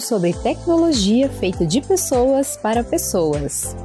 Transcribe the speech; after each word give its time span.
sobre 0.00 0.32
tecnologia 0.32 1.28
feita 1.28 1.66
de 1.66 1.82
pessoas 1.82 2.56
para 2.56 2.82
pessoas. 2.82 3.76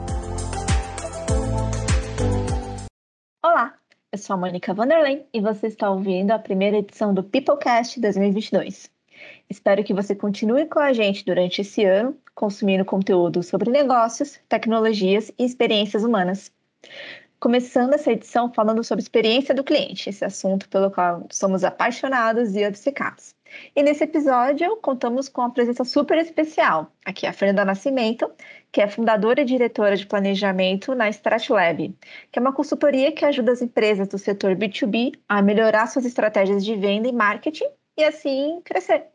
Olá, 3.44 3.74
eu 4.12 4.18
sou 4.18 4.36
a 4.36 4.38
Mônica 4.38 4.74
Vanderlei 4.74 5.26
e 5.34 5.42
você 5.42 5.68
está 5.68 5.90
ouvindo 5.90 6.32
a 6.32 6.40
primeira 6.40 6.78
edição 6.78 7.14
do 7.14 7.22
Peoplecast 7.22 8.00
2022. 8.00 8.90
Espero 9.50 9.84
que 9.84 9.94
você 9.94 10.16
continue 10.16 10.66
com 10.68 10.80
a 10.80 10.94
gente 10.94 11.26
durante 11.26 11.62
esse 11.62 11.84
ano, 11.84 12.18
consumindo 12.34 12.86
conteúdo 12.86 13.44
sobre 13.44 13.70
negócios, 13.70 14.40
tecnologias 14.48 15.32
e 15.38 15.44
experiências 15.44 16.04
humanas 16.04 16.52
começando 17.46 17.94
essa 17.94 18.12
edição 18.12 18.52
falando 18.52 18.84
sobre 18.84 19.04
experiência 19.04 19.54
do 19.54 19.64
cliente, 19.64 20.10
esse 20.10 20.26
assunto 20.26 20.68
pelo 20.68 20.90
qual 20.90 21.28
somos 21.30 21.64
apaixonados 21.64 22.56
e 22.56 22.66
obcecados. 22.66 23.36
E 23.76 23.84
nesse 23.84 24.04
episódio 24.04 24.76
contamos 24.78 25.30
com 25.30 25.42
uma 25.42 25.52
presença 25.52 25.84
super 25.84 26.18
especial. 26.18 26.92
Aqui 27.06 27.26
é 27.26 27.30
a 27.30 27.34
Fernanda 27.34 27.66
Nascimento, 27.66 28.32
que 28.72 28.82
é 28.82 28.88
fundadora 28.88 29.42
e 29.42 29.46
diretora 29.46 29.96
de 29.96 30.06
planejamento 30.06 30.94
na 30.96 31.10
StratLab, 31.10 31.96
que 32.32 32.40
é 32.40 32.42
uma 32.42 32.54
consultoria 32.54 33.12
que 33.12 33.26
ajuda 33.26 33.52
as 33.52 33.62
empresas 33.62 34.08
do 34.08 34.18
setor 34.18 34.56
B2B 34.56 35.14
a 35.28 35.42
melhorar 35.42 35.88
suas 35.88 36.06
estratégias 36.06 36.64
de 36.64 36.76
venda 36.76 37.08
e 37.08 37.14
marketing 37.14 37.70
e 37.98 38.04
assim 38.04 38.62
crescer. 38.64 39.06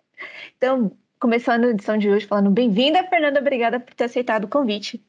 Então, 0.57 0.93
começando 1.19 1.65
a 1.65 1.71
edição 1.71 1.99
de 1.99 2.09
hoje 2.09 2.27
falando 2.27 2.51
bem-vinda, 2.51 3.05
Fernanda, 3.05 3.41
obrigada 3.41 3.79
por 3.79 3.95
ter 3.95 4.05
aceitado 4.05 4.45
o 4.45 4.49
convite. 4.49 5.03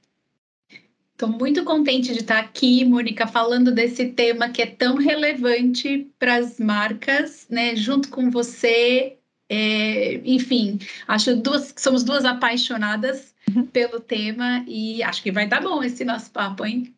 Estou 1.21 1.37
muito 1.37 1.63
contente 1.63 2.13
de 2.13 2.21
estar 2.21 2.39
aqui, 2.39 2.83
Mônica, 2.83 3.27
falando 3.27 3.71
desse 3.71 4.07
tema 4.07 4.49
que 4.49 4.59
é 4.59 4.65
tão 4.65 4.95
relevante 4.95 6.11
para 6.17 6.37
as 6.37 6.59
marcas, 6.59 7.45
né? 7.47 7.75
Junto 7.75 8.09
com 8.09 8.31
você. 8.31 9.19
É, 9.53 10.21
enfim, 10.23 10.79
acho 11.05 11.35
duas, 11.35 11.73
somos 11.77 12.05
duas 12.05 12.23
apaixonadas 12.23 13.35
uhum. 13.53 13.65
pelo 13.65 13.99
tema 13.99 14.63
e 14.65 15.03
acho 15.03 15.21
que 15.21 15.29
vai 15.29 15.45
dar 15.45 15.61
bom 15.61 15.83
esse 15.83 16.05
nosso 16.05 16.31
papo, 16.31 16.65
hein? 16.65 16.95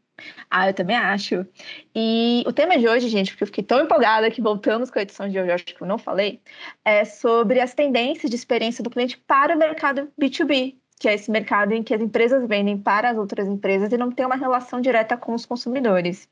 Ah, 0.51 0.69
eu 0.69 0.73
também 0.75 0.95
acho. 0.95 1.47
E 1.95 2.43
o 2.45 2.53
tema 2.53 2.77
de 2.77 2.87
hoje, 2.87 3.09
gente, 3.09 3.31
porque 3.31 3.43
eu 3.43 3.47
fiquei 3.47 3.63
tão 3.63 3.81
empolgada 3.81 4.29
que 4.29 4.39
voltamos 4.39 4.91
com 4.91 4.99
a 4.99 5.01
edição 5.01 5.27
de 5.27 5.39
hoje, 5.39 5.51
acho 5.51 5.65
que 5.65 5.81
eu 5.81 5.87
não 5.87 5.97
falei, 5.97 6.41
é 6.85 7.03
sobre 7.03 7.59
as 7.59 7.73
tendências 7.73 8.29
de 8.29 8.35
experiência 8.35 8.83
do 8.83 8.89
cliente 8.91 9.17
para 9.17 9.55
o 9.55 9.57
mercado 9.57 10.11
B2B, 10.21 10.75
que 11.03 11.09
é 11.09 11.15
esse 11.15 11.29
mercado 11.29 11.73
em 11.73 11.83
que 11.83 11.93
as 11.93 11.99
empresas 11.99 12.47
vendem 12.47 12.77
para 12.77 13.09
as 13.09 13.17
outras 13.17 13.45
empresas 13.45 13.91
e 13.91 13.97
não 13.97 14.09
tem 14.09 14.25
uma 14.25 14.37
relação 14.37 14.79
direta 14.79 15.17
com 15.17 15.33
os 15.33 15.45
consumidores. 15.45 16.29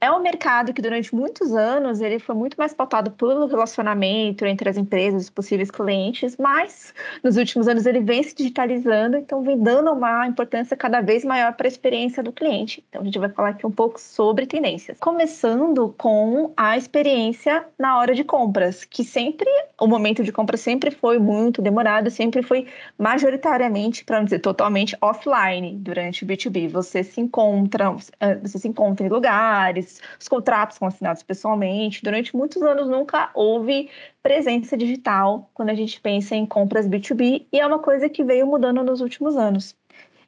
É 0.00 0.10
um 0.10 0.20
mercado 0.20 0.74
que 0.74 0.82
durante 0.82 1.14
muitos 1.14 1.54
anos 1.54 2.00
ele 2.00 2.18
foi 2.18 2.34
muito 2.34 2.56
mais 2.56 2.74
pautado 2.74 3.12
pelo 3.12 3.46
relacionamento 3.46 4.44
entre 4.44 4.68
as 4.68 4.76
empresas 4.76 5.22
e 5.22 5.24
os 5.26 5.30
possíveis 5.30 5.70
clientes, 5.70 6.36
mas 6.36 6.92
nos 7.22 7.36
últimos 7.36 7.68
anos 7.68 7.86
ele 7.86 8.00
vem 8.00 8.20
se 8.24 8.34
digitalizando, 8.34 9.16
então 9.16 9.44
vem 9.44 9.56
dando 9.56 9.92
uma 9.92 10.26
importância 10.26 10.76
cada 10.76 11.00
vez 11.00 11.24
maior 11.24 11.52
para 11.52 11.68
a 11.68 11.70
experiência 11.70 12.20
do 12.20 12.32
cliente. 12.32 12.84
Então 12.88 13.02
a 13.02 13.04
gente 13.04 13.16
vai 13.16 13.28
falar 13.28 13.50
aqui 13.50 13.64
um 13.64 13.70
pouco 13.70 14.00
sobre 14.00 14.44
tendências. 14.44 14.98
Começando 14.98 15.94
com 15.96 16.52
a 16.56 16.76
experiência 16.76 17.64
na 17.78 17.96
hora 17.96 18.12
de 18.12 18.24
compras, 18.24 18.84
que 18.84 19.04
sempre 19.04 19.48
o 19.80 19.86
momento 19.86 20.24
de 20.24 20.32
compra 20.32 20.56
sempre 20.56 20.90
foi 20.90 21.20
muito 21.20 21.62
demorado, 21.62 22.10
sempre 22.10 22.42
foi 22.42 22.66
majoritariamente 22.98 23.99
para 24.04 24.18
não 24.18 24.24
dizer 24.24 24.40
totalmente 24.40 24.96
offline 25.00 25.76
durante 25.78 26.24
o 26.24 26.26
B2B. 26.26 26.68
Você 26.68 27.02
se 27.02 27.20
encontra, 27.20 27.96
eh, 28.20 28.36
você 28.36 28.58
se 28.58 28.68
encontra 28.68 29.06
em 29.06 29.08
lugares, 29.08 30.00
os 30.18 30.28
contratos 30.28 30.76
são 30.76 30.88
assinados 30.88 31.22
pessoalmente. 31.22 32.02
Durante 32.02 32.36
muitos 32.36 32.62
anos 32.62 32.88
nunca 32.88 33.30
houve 33.34 33.90
presença 34.22 34.76
digital 34.76 35.50
quando 35.54 35.70
a 35.70 35.74
gente 35.74 36.00
pensa 36.00 36.34
em 36.34 36.46
compras 36.46 36.86
B2B 36.88 37.46
e 37.52 37.60
é 37.60 37.66
uma 37.66 37.78
coisa 37.78 38.08
que 38.08 38.24
veio 38.24 38.46
mudando 38.46 38.82
nos 38.84 39.00
últimos 39.00 39.36
anos. 39.36 39.79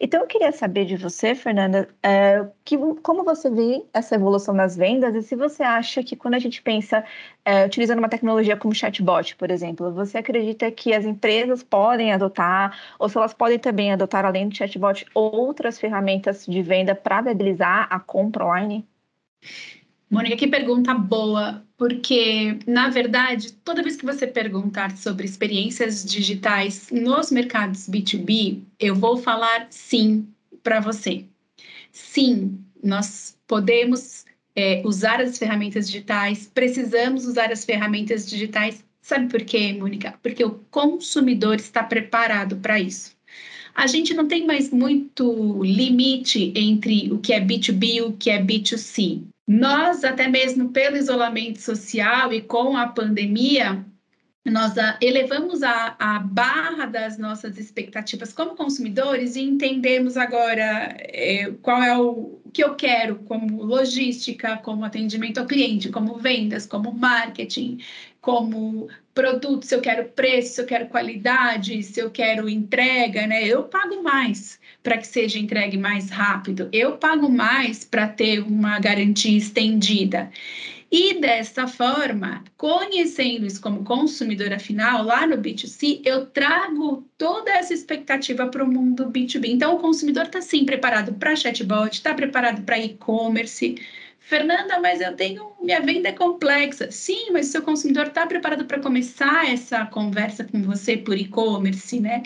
Então, 0.05 0.21
eu 0.21 0.27
queria 0.27 0.51
saber 0.51 0.85
de 0.85 0.97
você, 0.97 1.33
Fernanda, 1.33 1.89
é, 2.03 2.45
que, 2.65 2.77
como 3.05 3.23
você 3.23 3.49
vê 3.49 3.87
essa 3.95 4.17
evolução 4.17 4.53
das 4.53 4.77
vendas 4.77 5.15
e 5.15 5.23
se 5.23 5.37
você 5.37 5.63
acha 5.63 6.03
que 6.03 6.17
quando 6.17 6.35
a 6.35 6.41
gente 6.41 6.61
pensa 6.61 7.05
é, 7.45 7.65
utilizando 7.65 8.01
uma 8.01 8.09
tecnologia 8.09 8.57
como 8.57 8.75
chatbot, 8.75 9.37
por 9.37 9.49
exemplo, 9.49 9.93
você 9.93 10.19
acredita 10.19 10.73
que 10.73 10.93
as 10.93 11.05
empresas 11.05 11.63
podem 11.63 12.13
adotar, 12.13 12.77
ou 12.99 13.09
se 13.09 13.17
elas 13.17 13.33
podem 13.33 13.61
também 13.61 13.93
adotar, 13.93 14.25
além 14.25 14.49
do 14.49 14.57
chatbot, 14.57 15.07
outras 15.15 15.79
ferramentas 15.79 16.47
de 16.47 16.63
venda 16.63 16.97
para 16.97 17.21
viabilizar 17.21 17.87
a 17.89 18.01
compra 18.01 18.45
online? 18.45 18.84
Mônica, 20.12 20.37
que 20.37 20.47
pergunta 20.47 20.93
boa, 20.93 21.65
porque, 21.78 22.59
na 22.67 22.91
verdade, 22.91 23.55
toda 23.65 23.83
vez 23.83 23.97
que 23.97 24.05
você 24.05 24.27
perguntar 24.27 24.95
sobre 24.95 25.25
experiências 25.25 26.05
digitais 26.05 26.91
nos 26.93 27.31
mercados 27.31 27.89
B2B, 27.89 28.61
eu 28.78 28.95
vou 28.95 29.17
falar 29.17 29.69
sim 29.71 30.28
para 30.62 30.81
você. 30.81 31.25
Sim, 31.91 32.62
nós 32.84 33.39
podemos 33.47 34.27
é, 34.55 34.83
usar 34.84 35.19
as 35.19 35.39
ferramentas 35.39 35.87
digitais, 35.87 36.47
precisamos 36.53 37.25
usar 37.25 37.51
as 37.51 37.65
ferramentas 37.65 38.28
digitais. 38.28 38.84
Sabe 39.01 39.31
por 39.31 39.43
quê, 39.43 39.72
Mônica? 39.72 40.12
Porque 40.22 40.45
o 40.45 40.61
consumidor 40.71 41.56
está 41.56 41.83
preparado 41.83 42.56
para 42.56 42.78
isso 42.78 43.17
a 43.75 43.87
gente 43.87 44.12
não 44.12 44.28
tem 44.28 44.47
mais 44.47 44.71
muito 44.71 45.62
limite 45.65 46.53
entre 46.55 47.11
o 47.11 47.19
que 47.19 47.33
é 47.33 47.41
B2B 47.41 47.84
e 47.95 48.03
o 48.03 48.12
que 48.12 48.28
é 48.28 48.39
B2C. 48.43 49.31
Nós, 49.47 50.04
até 50.04 50.28
mesmo 50.28 50.70
pelo 50.70 50.97
isolamento 50.97 51.60
social 51.60 52.32
e 52.32 52.41
com 52.41 52.76
a 52.76 52.86
pandemia, 52.86 53.84
nós 54.44 54.75
elevamos 55.00 55.62
a, 55.62 55.94
a, 55.98 56.19
barra 56.19 56.86
das 56.86 57.16
nossas 57.16 57.58
expectativas 57.58 58.32
como 58.32 58.56
consumidores 58.56 59.36
e 59.36 59.42
entendemos 59.42 60.16
agora 60.16 60.97
é, 60.98 61.53
qual 61.62 61.80
é 61.80 61.97
o, 61.97 62.41
o, 62.44 62.50
que 62.53 62.64
eu 62.64 62.75
quero 62.75 63.16
como 63.20 63.62
logística, 63.62 64.56
como 64.58 64.84
atendimento 64.84 65.38
ao 65.38 65.47
cliente, 65.47 65.91
como 65.91 66.16
vendas, 66.19 66.66
como 66.66 66.92
marketing, 66.92 67.78
como 68.20 68.88
produto, 69.14 69.64
se 69.64 69.74
eu 69.76 69.80
quero 69.80 70.09
preço, 70.10 70.54
se 70.54 70.60
eu 70.60 70.66
quero 70.66 70.88
qualidade, 70.88 71.82
se 71.82 72.00
eu 72.00 72.10
quero 72.10 72.48
entrega, 72.48 73.26
né? 73.26 73.44
Eu 73.47 73.64
pago 73.64 74.03
mais 74.03 74.59
para 74.82 74.98
que 74.98 75.06
seja 75.06 75.38
entregue 75.38 75.76
mais 75.76 76.10
rápido, 76.10 76.69
eu 76.72 76.97
pago 76.97 77.31
mais 77.31 77.84
para 77.84 78.09
ter 78.09 78.41
uma 78.41 78.78
garantia 78.78 79.37
estendida. 79.37 80.31
E 80.94 81.19
dessa 81.19 81.66
forma, 81.66 82.44
conhecendo 82.54 83.47
isso 83.47 83.62
como 83.62 83.82
consumidora 83.82 84.59
final, 84.59 85.03
lá 85.03 85.26
no 85.26 85.38
B2C, 85.38 86.03
eu 86.04 86.26
trago 86.26 87.09
toda 87.16 87.50
essa 87.50 87.72
expectativa 87.72 88.47
para 88.48 88.62
o 88.62 88.71
mundo 88.71 89.06
B2B. 89.06 89.47
Então, 89.47 89.75
o 89.75 89.78
consumidor 89.78 90.25
está 90.25 90.42
sim 90.42 90.66
preparado 90.66 91.15
para 91.15 91.34
chatbot, 91.34 91.94
está 91.94 92.12
preparado 92.12 92.62
para 92.62 92.78
e-commerce. 92.78 93.76
Fernanda, 94.19 94.78
mas 94.81 95.00
eu 95.00 95.16
tenho. 95.16 95.53
Minha 95.62 95.81
venda 95.81 96.10
é 96.10 96.12
complexa. 96.12 96.91
Sim, 96.91 97.31
mas 97.32 97.47
seu 97.47 97.62
consumidor 97.62 98.09
está 98.09 98.26
preparado 98.26 98.66
para 98.66 98.78
começar 98.78 99.50
essa 99.50 99.87
conversa 99.87 100.44
com 100.44 100.60
você 100.62 100.98
por 100.98 101.16
e-commerce, 101.16 102.00
né? 102.00 102.22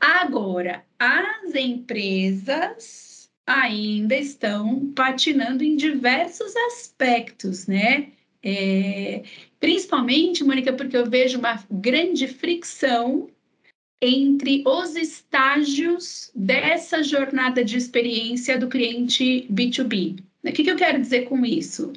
Agora, 0.00 0.82
as 0.98 1.54
empresas 1.54 3.30
ainda 3.46 4.16
estão 4.16 4.92
patinando 4.94 5.62
em 5.62 5.76
diversos 5.76 6.54
aspectos, 6.56 7.66
né? 7.66 8.12
É, 8.42 9.22
principalmente, 9.58 10.42
Mônica, 10.42 10.72
porque 10.72 10.96
eu 10.96 11.08
vejo 11.08 11.38
uma 11.38 11.62
grande 11.70 12.26
fricção 12.26 13.28
entre 14.00 14.62
os 14.66 14.96
estágios 14.96 16.30
dessa 16.34 17.02
jornada 17.02 17.62
de 17.62 17.76
experiência 17.76 18.58
do 18.58 18.68
cliente 18.68 19.46
B2B. 19.52 20.22
O 20.42 20.52
que, 20.52 20.64
que 20.64 20.70
eu 20.70 20.76
quero 20.76 20.98
dizer 20.98 21.26
com 21.26 21.44
isso? 21.44 21.92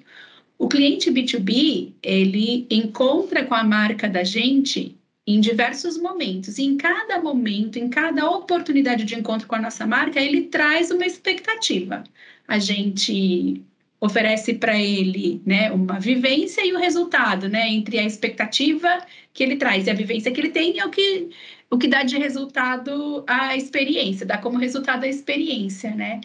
O 0.58 0.68
cliente 0.68 1.10
B2B, 1.10 1.94
ele 2.04 2.68
encontra 2.70 3.46
com 3.46 3.56
a 3.56 3.64
marca 3.64 4.10
da 4.10 4.24
gente 4.24 4.98
em 5.26 5.40
diversos 5.40 5.98
momentos. 5.98 6.58
E 6.58 6.64
em 6.64 6.78
cada 6.78 7.22
momento, 7.22 7.78
em 7.78 7.90
cada 7.90 8.30
oportunidade 8.30 9.06
de 9.06 9.16
encontro 9.16 9.48
com 9.48 9.56
a 9.56 9.62
nossa 9.62 9.86
marca, 9.86 10.20
ele 10.20 10.44
traz 10.44 10.92
uma 10.92 11.06
expectativa. 11.06 12.04
A 12.48 12.60
gente 12.60 13.64
oferece 14.04 14.56
para 14.56 14.78
ele 14.78 15.42
né, 15.46 15.72
uma 15.72 15.98
vivência 15.98 16.66
e 16.66 16.74
o 16.74 16.78
resultado, 16.78 17.48
né, 17.48 17.70
entre 17.70 17.98
a 17.98 18.04
expectativa 18.04 19.00
que 19.34 19.42
ele 19.42 19.56
traz 19.56 19.88
e 19.88 19.90
a 19.90 19.94
vivência 19.94 20.30
que 20.30 20.42
ele 20.42 20.50
tem 20.50 20.78
é 20.78 20.86
o 20.86 20.90
que, 20.90 21.30
o 21.70 21.78
que 21.78 21.88
dá 21.88 22.04
de 22.04 22.18
resultado 22.18 23.24
a 23.26 23.56
experiência, 23.56 24.26
dá 24.26 24.38
como 24.38 24.58
resultado 24.58 25.06
a 25.06 25.08
experiência, 25.08 25.92
né? 25.96 26.20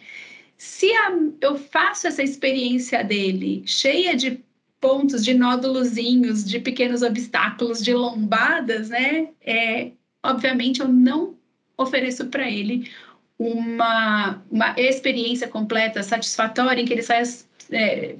Se 0.57 0.91
a, 0.91 1.13
eu 1.41 1.57
faço 1.57 2.09
essa 2.09 2.21
experiência 2.21 3.05
dele 3.05 3.63
cheia 3.65 4.17
de 4.17 4.41
pontos 4.81 5.25
de 5.25 5.35
nódulozinhos, 5.35 6.45
de 6.45 6.61
pequenos 6.61 7.03
obstáculos, 7.03 7.83
de 7.83 7.93
lombadas, 7.95 8.89
né? 8.91 9.29
É, 9.41 9.93
obviamente 10.23 10.81
eu 10.81 10.89
não 10.89 11.37
ofereço 11.77 12.27
para 12.27 12.49
ele 12.51 12.91
uma, 13.39 14.43
uma 14.51 14.75
experiência 14.79 15.49
completa, 15.49 16.03
satisfatória, 16.03 16.83
em 16.83 16.85
que 16.85 16.93
ele 16.93 17.03
saia 17.03 17.23
é, 17.71 18.17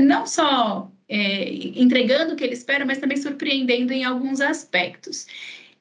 não 0.00 0.26
só 0.26 0.90
é, 1.08 1.52
entregando 1.78 2.32
o 2.32 2.36
que 2.36 2.44
ele 2.44 2.54
espera, 2.54 2.86
mas 2.86 2.98
também 2.98 3.16
surpreendendo 3.16 3.92
em 3.92 4.04
alguns 4.04 4.40
aspectos. 4.40 5.26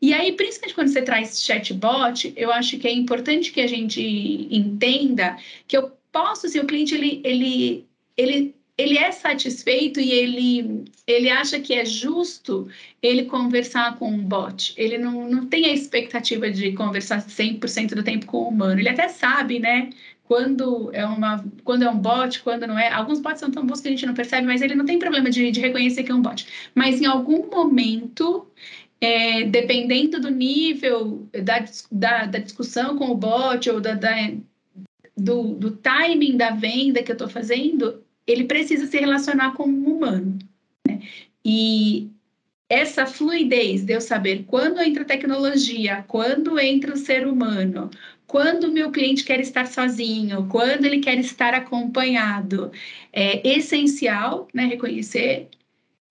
E 0.02 0.14
aí, 0.14 0.34
principalmente 0.34 0.76
quando 0.76 0.88
você 0.88 1.02
traz 1.02 1.42
chatbot, 1.44 2.34
eu 2.36 2.52
acho 2.52 2.78
que 2.80 2.88
é 2.88 2.92
importante 2.92 3.52
que 3.52 3.62
a 3.62 3.68
gente 3.68 4.02
entenda 4.50 5.38
que 5.68 5.78
eu 5.78 5.92
posso, 6.12 6.50
se 6.50 6.60
o 6.60 6.66
cliente 6.66 6.96
ele, 6.96 7.22
ele, 7.24 7.88
ele, 8.18 8.56
ele 8.82 8.98
é 8.98 9.12
satisfeito 9.12 10.00
e 10.00 10.12
ele, 10.12 10.86
ele 11.06 11.30
acha 11.30 11.60
que 11.60 11.74
é 11.74 11.86
justo 11.86 12.68
ele 13.02 13.26
conversar 13.26 13.98
com 13.98 14.10
um 14.10 14.24
bot. 14.24 14.74
Ele 14.78 14.98
não, 14.98 15.30
não 15.30 15.46
tem 15.48 15.66
a 15.66 15.74
expectativa 15.74 16.50
de 16.50 16.72
conversar 16.74 17.26
100% 17.26 17.96
do 17.96 18.04
tempo 18.04 18.26
com 18.26 18.38
o 18.38 18.50
humano. 18.50 18.80
Ele 18.80 18.90
até 18.90 19.08
sabe, 19.08 19.60
né? 19.60 19.90
quando 20.32 20.90
é, 20.94 21.06
uma, 21.06 21.44
quando 21.62 21.84
é 21.84 21.90
um 21.90 21.98
bot, 21.98 22.42
quando 22.42 22.66
não 22.66 22.80
é. 22.80 22.90
Alguns 22.90 23.20
bots 23.20 23.42
são 23.42 23.52
tão 23.52 23.66
bons 23.66 23.82
que 23.82 23.90
a 23.90 23.92
gente 23.92 24.06
não 24.06 24.14
percebe, 24.14 24.48
mas 24.48 24.62
ele 24.62 24.76
não 24.76 24.86
tem 24.86 24.98
problema 24.98 25.30
de, 25.30 25.52
de 25.52 25.60
reconhecer 25.60 26.04
que 26.04 26.12
é 26.12 26.16
um 26.16 26.22
bot. 26.22 26.48
Mas 26.74 27.02
em 27.02 27.06
algum 27.06 27.50
momento, 27.50 28.48
é, 29.02 29.44
dependendo 29.44 30.22
do 30.22 30.30
nível 30.30 31.28
da, 31.34 31.66
da, 31.92 32.26
da, 32.28 32.40
discussão 32.40 32.98
com 32.98 33.10
o 33.10 33.16
bot 33.16 33.70
ou 33.70 33.82
da, 33.82 33.94
da 33.94 34.14
do, 35.18 35.54
do, 35.56 35.72
timing 35.72 36.38
da 36.38 36.52
venda 36.52 37.04
que 37.04 37.12
eu 37.12 37.16
estou 37.16 37.28
fazendo, 37.28 38.02
ele 38.26 38.46
precisa 38.46 38.88
se 38.88 38.98
relacionar 38.98 39.54
com 39.54 39.64
um 39.64 39.96
humano. 39.96 40.40
Né? 40.88 41.02
E 41.44 42.10
essa 42.70 43.06
fluidez 43.06 43.84
de 43.84 43.94
eu 43.94 44.02
saber 44.02 44.46
quando 44.48 44.82
entra 44.82 45.04
a 45.04 45.06
tecnologia, 45.06 46.06
quando 46.08 46.58
entra 46.60 46.94
o 46.94 46.98
ser 46.98 47.28
humano, 47.28 47.90
quando 48.26 48.66
o 48.66 48.72
meu 48.72 48.92
cliente 48.92 49.26
quer 49.26 49.42
estar 49.42 49.68
sozinho, 49.68 50.48
quando 50.48 50.86
ele 50.86 51.00
quer 51.00 51.20
estar 51.20 51.54
acompanhado. 51.54 52.72
É 53.12 53.46
essencial 53.46 54.48
né, 54.54 54.66
reconhecer 54.68 55.50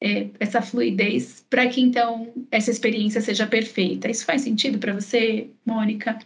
é, 0.03 0.29
essa 0.39 0.61
fluidez 0.61 1.45
para 1.49 1.67
que 1.69 1.81
então 1.81 2.33
essa 2.51 2.71
experiência 2.71 3.23
seja 3.23 3.47
perfeita. 3.47 4.11
Isso 4.11 4.27
faz 4.27 4.43
sentido 4.43 4.79
para 4.79 4.93
você, 4.93 5.49
Mônica? 5.65 6.19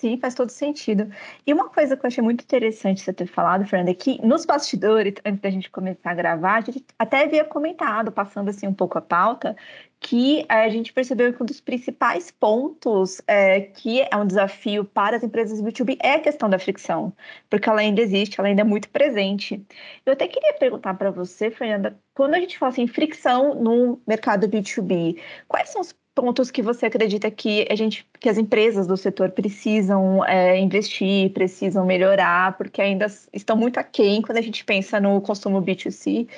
Sim, 0.00 0.18
faz 0.18 0.34
todo 0.34 0.48
sentido. 0.48 1.12
E 1.46 1.52
uma 1.52 1.68
coisa 1.68 1.94
que 1.94 2.06
eu 2.06 2.08
achei 2.08 2.24
muito 2.24 2.42
interessante 2.42 3.02
você 3.02 3.12
ter 3.12 3.26
falado, 3.26 3.66
Fernanda, 3.66 3.90
é 3.90 3.94
que 3.94 4.18
nos 4.26 4.46
bastidores, 4.46 5.12
antes 5.26 5.42
da 5.42 5.50
gente 5.50 5.70
começar 5.70 6.12
a 6.12 6.14
gravar, 6.14 6.54
a 6.56 6.60
gente 6.62 6.86
até 6.98 7.24
havia 7.24 7.44
comentado, 7.44 8.10
passando 8.10 8.48
assim 8.48 8.66
um 8.66 8.72
pouco 8.72 8.96
a 8.96 9.02
pauta, 9.02 9.54
que 10.00 10.46
a 10.48 10.66
gente 10.70 10.90
percebeu 10.94 11.34
que 11.34 11.42
um 11.42 11.44
dos 11.44 11.60
principais 11.60 12.30
pontos 12.30 13.20
é, 13.26 13.60
que 13.60 14.00
é 14.00 14.16
um 14.16 14.26
desafio 14.26 14.86
para 14.86 15.18
as 15.18 15.22
empresas 15.22 15.60
B2B 15.60 15.98
é 16.00 16.14
a 16.14 16.20
questão 16.20 16.48
da 16.48 16.58
fricção, 16.58 17.12
porque 17.50 17.68
ela 17.68 17.80
ainda 17.80 18.00
existe, 18.00 18.40
ela 18.40 18.48
ainda 18.48 18.62
é 18.62 18.64
muito 18.64 18.88
presente. 18.88 19.62
Eu 20.06 20.14
até 20.14 20.26
queria 20.26 20.54
perguntar 20.54 20.94
para 20.94 21.10
você, 21.10 21.50
Fernanda, 21.50 22.00
quando 22.14 22.34
a 22.34 22.40
gente 22.40 22.56
fala 22.58 22.70
em 22.72 22.84
assim, 22.84 22.86
fricção 22.86 23.54
no 23.54 24.00
mercado 24.06 24.48
B2B, 24.48 25.20
quais 25.46 25.68
são 25.68 25.82
os 25.82 25.92
pontos 26.14 26.50
que 26.50 26.62
você 26.62 26.86
acredita 26.86 27.30
que 27.30 27.66
a 27.70 27.74
gente, 27.74 28.06
que 28.18 28.28
as 28.28 28.36
empresas 28.36 28.86
do 28.86 28.96
setor 28.96 29.30
precisam 29.30 30.24
é, 30.24 30.58
investir, 30.58 31.32
precisam 31.32 31.86
melhorar, 31.86 32.56
porque 32.56 32.82
ainda 32.82 33.06
estão 33.32 33.56
muito 33.56 33.78
aquém 33.78 34.20
quando 34.22 34.38
a 34.38 34.42
gente 34.42 34.64
pensa 34.64 35.00
no 35.00 35.20
consumo 35.20 35.62
B2C, 35.62 36.28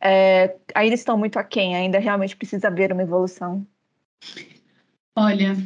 é, 0.00 0.56
ainda 0.74 0.94
estão 0.94 1.16
muito 1.18 1.38
aquém, 1.38 1.74
ainda 1.74 1.98
realmente 1.98 2.36
precisa 2.36 2.68
haver 2.68 2.92
uma 2.92 3.02
evolução? 3.02 3.66
Olha, 5.16 5.56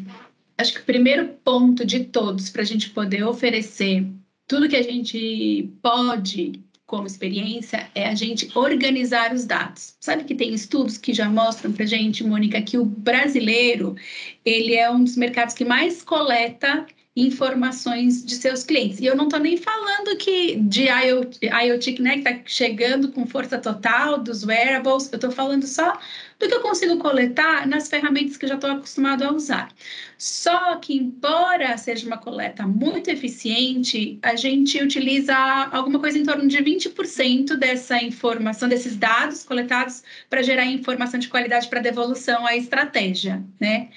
acho 0.59 0.75
que 0.75 0.81
o 0.81 0.85
primeiro 0.85 1.29
ponto 1.45 1.85
de 1.85 2.05
todos 2.05 2.51
para 2.51 2.63
a 2.63 2.65
gente 2.67 2.91
poder 2.91 3.25
oferecer 3.25 4.07
tudo 4.47 4.69
que 4.69 4.77
a 4.77 4.83
gente 4.83 5.71
pode 5.83 6.63
como 6.93 7.07
experiência 7.07 7.89
é 7.95 8.07
a 8.07 8.15
gente 8.15 8.51
organizar 8.55 9.33
os 9.33 9.47
dados. 9.47 9.95
Sabe 9.99 10.25
que 10.25 10.35
tem 10.35 10.53
estudos 10.53 10.99
que 10.99 11.15
já 11.15 11.27
mostram 11.27 11.73
para 11.73 11.87
gente, 11.87 12.23
Mônica, 12.23 12.61
que 12.61 12.77
o 12.77 12.85
brasileiro 12.85 13.97
ele 14.45 14.75
é 14.75 14.91
um 14.91 15.03
dos 15.03 15.17
mercados 15.17 15.55
que 15.55 15.65
mais 15.65 16.03
coleta 16.03 16.87
informações 17.15 18.25
de 18.25 18.35
seus 18.37 18.65
clientes. 18.65 18.99
E 18.99 19.05
eu 19.05 19.15
não 19.15 19.25
estou 19.25 19.39
nem 19.39 19.57
falando 19.59 20.17
que 20.17 20.57
de 20.57 20.85
IoT, 20.85 21.41
IoT 21.43 22.03
né, 22.03 22.13
que 22.13 22.29
está 22.29 22.41
chegando 22.47 23.13
com 23.13 23.27
força 23.27 23.59
total, 23.59 24.19
dos 24.19 24.45
wearables, 24.45 25.11
eu 25.13 25.17
estou 25.17 25.31
falando 25.31 25.67
só 25.67 25.99
do 26.39 26.49
que 26.49 26.55
eu 26.55 26.61
consigo 26.61 26.97
coletar 26.99 27.69
nas 27.69 27.89
ferramentas 27.89 28.37
que 28.37 28.47
eu 28.47 28.49
já 28.49 28.55
estou 28.55 28.71
acostumado 28.71 29.25
a 29.25 29.33
usar. 29.33 29.69
Só 30.17 30.77
que, 30.77 30.95
embora 30.95 31.77
seja 31.77 32.07
uma 32.07 32.17
coleta 32.17 32.67
muito 32.67 33.09
eficiente, 33.09 34.19
a 34.23 34.35
gente 34.35 34.83
utiliza 34.83 35.37
alguma 35.37 35.99
coisa 35.99 36.19
em 36.19 36.25
torno 36.25 36.49
de 36.49 36.57
20% 36.59 37.57
dessa 37.57 38.03
informação, 38.03 38.69
desses 38.69 38.97
dados 38.97 39.43
coletados, 39.43 40.03
para 40.31 40.43
gerar 40.43 40.65
informação 40.65 41.21
de 41.21 41.29
qualidade 41.29 41.69
para 41.69 41.81
devolução 41.81 42.47
à 42.47 42.57
estratégia, 42.57 43.45
né? 43.61 43.91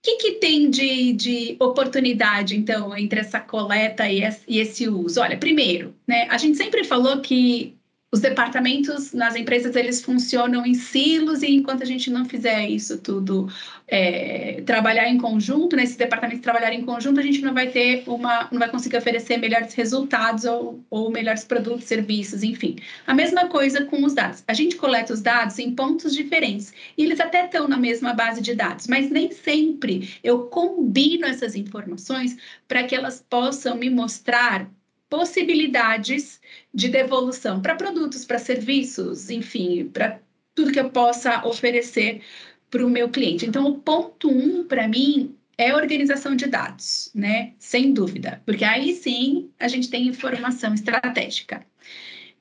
O 0.00 0.02
que, 0.02 0.16
que 0.16 0.32
tem 0.32 0.70
de, 0.70 1.12
de, 1.12 1.56
oportunidade, 1.60 2.56
então, 2.56 2.96
entre 2.96 3.20
essa 3.20 3.38
coleta 3.38 4.08
e 4.08 4.22
esse, 4.22 4.44
e 4.48 4.58
esse 4.58 4.88
uso? 4.88 5.20
Olha, 5.20 5.36
primeiro, 5.36 5.94
né, 6.08 6.26
a 6.30 6.38
gente 6.38 6.56
sempre 6.56 6.84
falou 6.84 7.20
que 7.20 7.78
os 8.12 8.20
departamentos 8.20 9.12
nas 9.12 9.36
empresas 9.36 9.76
eles 9.76 10.02
funcionam 10.02 10.66
em 10.66 10.74
silos 10.74 11.42
e 11.42 11.50
enquanto 11.50 11.82
a 11.82 11.86
gente 11.86 12.10
não 12.10 12.24
fizer 12.24 12.68
isso 12.68 12.98
tudo 12.98 13.46
é, 13.90 14.62
trabalhar 14.64 15.08
em 15.08 15.18
conjunto 15.18 15.74
nesses 15.74 15.96
né, 15.96 16.04
departamentos 16.04 16.42
trabalhar 16.42 16.72
em 16.72 16.84
conjunto 16.84 17.18
a 17.18 17.22
gente 17.22 17.40
não 17.42 17.52
vai 17.52 17.66
ter 17.66 18.04
uma 18.06 18.48
não 18.52 18.58
vai 18.60 18.70
conseguir 18.70 18.96
oferecer 18.96 19.36
melhores 19.36 19.74
resultados 19.74 20.44
ou, 20.44 20.84
ou 20.88 21.10
melhores 21.10 21.42
produtos 21.42 21.84
serviços 21.84 22.44
enfim. 22.44 22.76
A 23.04 23.12
mesma 23.12 23.48
coisa 23.48 23.84
com 23.84 24.04
os 24.04 24.14
dados. 24.14 24.44
A 24.46 24.54
gente 24.54 24.76
coleta 24.76 25.12
os 25.12 25.20
dados 25.20 25.58
em 25.58 25.74
pontos 25.74 26.14
diferentes 26.14 26.72
e 26.96 27.02
eles 27.02 27.18
até 27.18 27.46
estão 27.46 27.66
na 27.66 27.76
mesma 27.76 28.14
base 28.14 28.40
de 28.40 28.54
dados 28.54 28.86
mas 28.86 29.10
nem 29.10 29.32
sempre 29.32 30.14
eu 30.22 30.44
combino 30.44 31.26
essas 31.26 31.56
informações 31.56 32.36
para 32.68 32.84
que 32.84 32.94
elas 32.94 33.24
possam 33.28 33.76
me 33.76 33.90
mostrar 33.90 34.70
possibilidades 35.08 36.40
de 36.72 36.88
devolução 36.88 37.60
para 37.60 37.74
produtos, 37.74 38.24
para 38.24 38.38
serviços, 38.38 39.28
enfim, 39.28 39.90
para 39.92 40.20
tudo 40.54 40.72
que 40.72 40.78
eu 40.78 40.90
possa 40.90 41.44
oferecer 41.46 42.22
para 42.70 42.86
o 42.86 42.90
meu 42.90 43.08
cliente. 43.08 43.44
Então, 43.44 43.66
o 43.66 43.78
ponto 43.78 44.30
um 44.30 44.64
para 44.64 44.86
mim 44.86 45.34
é 45.58 45.74
organização 45.74 46.34
de 46.34 46.46
dados, 46.46 47.10
né? 47.14 47.52
Sem 47.58 47.92
dúvida, 47.92 48.40
porque 48.46 48.64
aí 48.64 48.94
sim 48.94 49.50
a 49.58 49.68
gente 49.68 49.90
tem 49.90 50.06
informação 50.06 50.72
estratégica. 50.72 51.66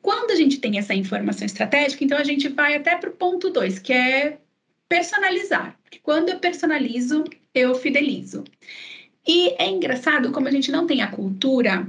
Quando 0.01 0.31
a 0.31 0.35
gente 0.35 0.59
tem 0.59 0.77
essa 0.77 0.93
informação 0.93 1.45
estratégica, 1.45 2.03
então 2.03 2.17
a 2.17 2.23
gente 2.23 2.47
vai 2.47 2.75
até 2.75 2.95
para 2.95 3.09
o 3.09 3.13
ponto 3.13 3.49
dois, 3.49 3.77
que 3.77 3.91
é 3.91 4.39
personalizar. 4.87 5.77
Porque 5.83 5.99
quando 6.01 6.29
eu 6.29 6.39
personalizo, 6.39 7.25
eu 7.53 7.75
fidelizo. 7.75 8.45
E 9.27 9.49
é 9.59 9.69
engraçado 9.69 10.31
como 10.31 10.47
a 10.47 10.51
gente 10.51 10.71
não 10.71 10.87
tem 10.87 11.01
a 11.01 11.11
cultura 11.11 11.87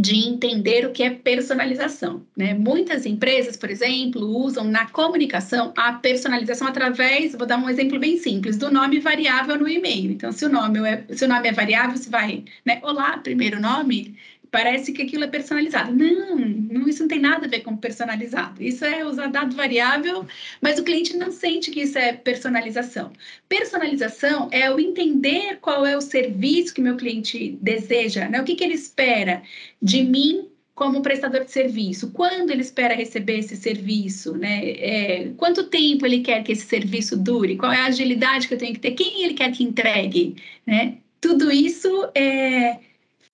de 0.00 0.16
entender 0.16 0.86
o 0.86 0.92
que 0.92 1.02
é 1.02 1.10
personalização. 1.10 2.22
Né? 2.36 2.54
Muitas 2.54 3.04
empresas, 3.04 3.56
por 3.56 3.70
exemplo, 3.70 4.26
usam 4.26 4.64
na 4.64 4.86
comunicação 4.86 5.72
a 5.76 5.92
personalização 5.92 6.66
através, 6.66 7.34
vou 7.34 7.46
dar 7.46 7.58
um 7.58 7.68
exemplo 7.68 7.98
bem 7.98 8.16
simples, 8.16 8.56
do 8.56 8.70
nome 8.70 8.98
variável 8.98 9.58
no 9.58 9.68
e-mail. 9.68 10.10
Então, 10.10 10.32
se 10.32 10.44
o 10.44 10.48
nome 10.48 10.80
é, 10.88 11.04
se 11.10 11.24
o 11.24 11.28
nome 11.28 11.48
é 11.48 11.52
variável, 11.52 11.96
você 11.96 12.08
vai, 12.08 12.44
né? 12.64 12.80
Olá, 12.82 13.18
primeiro 13.18 13.60
nome, 13.60 14.16
parece 14.50 14.92
que 14.92 15.02
aquilo 15.02 15.24
é 15.24 15.28
personalizado. 15.28 15.92
Não, 15.94 16.88
isso 16.88 17.00
não 17.00 17.08
tem 17.08 17.20
nada 17.20 17.46
a 17.46 17.48
ver 17.48 17.60
com 17.60 17.76
personalizado. 17.76 18.62
Isso 18.62 18.84
é 18.84 19.04
usar 19.04 19.28
dado 19.28 19.54
variável, 19.54 20.26
mas 20.60 20.78
o 20.78 20.84
cliente 20.84 21.16
não 21.16 21.30
sente 21.30 21.70
que 21.70 21.82
isso 21.82 21.98
é 21.98 22.12
personalização. 22.12 23.12
Personalização 23.48 24.48
é 24.50 24.70
o 24.70 24.80
entender 24.80 25.58
qual 25.60 25.86
é 25.86 25.96
o 25.96 26.00
serviço 26.00 26.74
que 26.74 26.80
meu 26.80 26.96
cliente 26.96 27.58
deseja, 27.60 28.28
né? 28.28 28.40
o 28.40 28.44
que, 28.44 28.54
que 28.54 28.64
ele 28.64 28.74
espera 28.74 29.42
de 29.80 30.02
mim 30.02 30.48
como 30.80 31.02
prestador 31.02 31.44
de 31.44 31.50
serviço, 31.50 32.10
quando 32.10 32.50
ele 32.50 32.62
espera 32.62 32.94
receber 32.94 33.40
esse 33.40 33.54
serviço, 33.54 34.32
né? 34.38 34.70
É, 34.70 35.30
quanto 35.36 35.64
tempo 35.64 36.06
ele 36.06 36.20
quer 36.20 36.42
que 36.42 36.52
esse 36.52 36.64
serviço 36.64 37.18
dure, 37.18 37.58
qual 37.58 37.70
é 37.70 37.80
a 37.80 37.84
agilidade 37.84 38.48
que 38.48 38.54
eu 38.54 38.58
tenho 38.58 38.72
que 38.72 38.80
ter, 38.80 38.92
quem 38.92 39.24
ele 39.24 39.34
quer 39.34 39.52
que 39.52 39.62
entregue, 39.62 40.36
né? 40.66 40.96
Tudo 41.20 41.52
isso 41.52 42.08
é, 42.14 42.78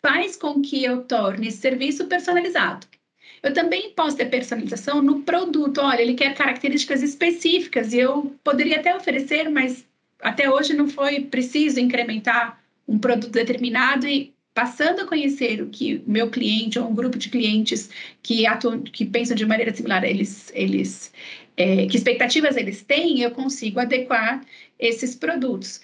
faz 0.07 0.37
com 0.37 0.63
que 0.63 0.85
eu 0.85 1.03
torne 1.03 1.49
esse 1.49 1.59
serviço 1.59 2.07
personalizado. 2.07 2.87
Eu 3.43 3.53
também 3.53 3.91
posso 3.91 4.17
ter 4.17 4.27
personalização 4.27 5.03
no 5.03 5.23
produto. 5.23 5.81
Olha, 5.81 6.01
ele 6.01 6.15
quer 6.15 6.33
características 6.33 7.03
específicas 7.03 7.93
e 7.93 7.99
eu 7.99 8.33
poderia 8.45 8.77
até 8.77 8.95
oferecer, 8.95 9.51
mas 9.51 9.85
até 10.23 10.49
hoje 10.49 10.75
não 10.75 10.89
foi 10.89 11.23
preciso 11.23 11.81
incrementar 11.81 12.63
um 12.87 13.01
produto 13.01 13.33
determinado 13.33 14.07
e 14.07 14.33
passando 14.55 15.01
a 15.01 15.07
conhecer 15.07 15.61
o 15.61 15.71
que 15.71 16.01
meu 16.07 16.31
cliente 16.31 16.79
ou 16.79 16.89
um 16.89 16.95
grupo 16.95 17.19
de 17.19 17.29
clientes 17.29 17.91
que 18.23 18.47
atuam, 18.47 18.83
que 18.83 19.05
pensam 19.05 19.35
de 19.35 19.45
maneira 19.45 19.75
similar, 19.75 20.05
eles, 20.05 20.53
eles, 20.55 21.13
é, 21.57 21.85
que 21.87 21.97
expectativas 21.97 22.57
eles 22.57 22.81
têm, 22.81 23.23
eu 23.23 23.33
consigo 23.33 23.81
adequar 23.81 24.47
esses 24.79 25.17
produtos. 25.17 25.81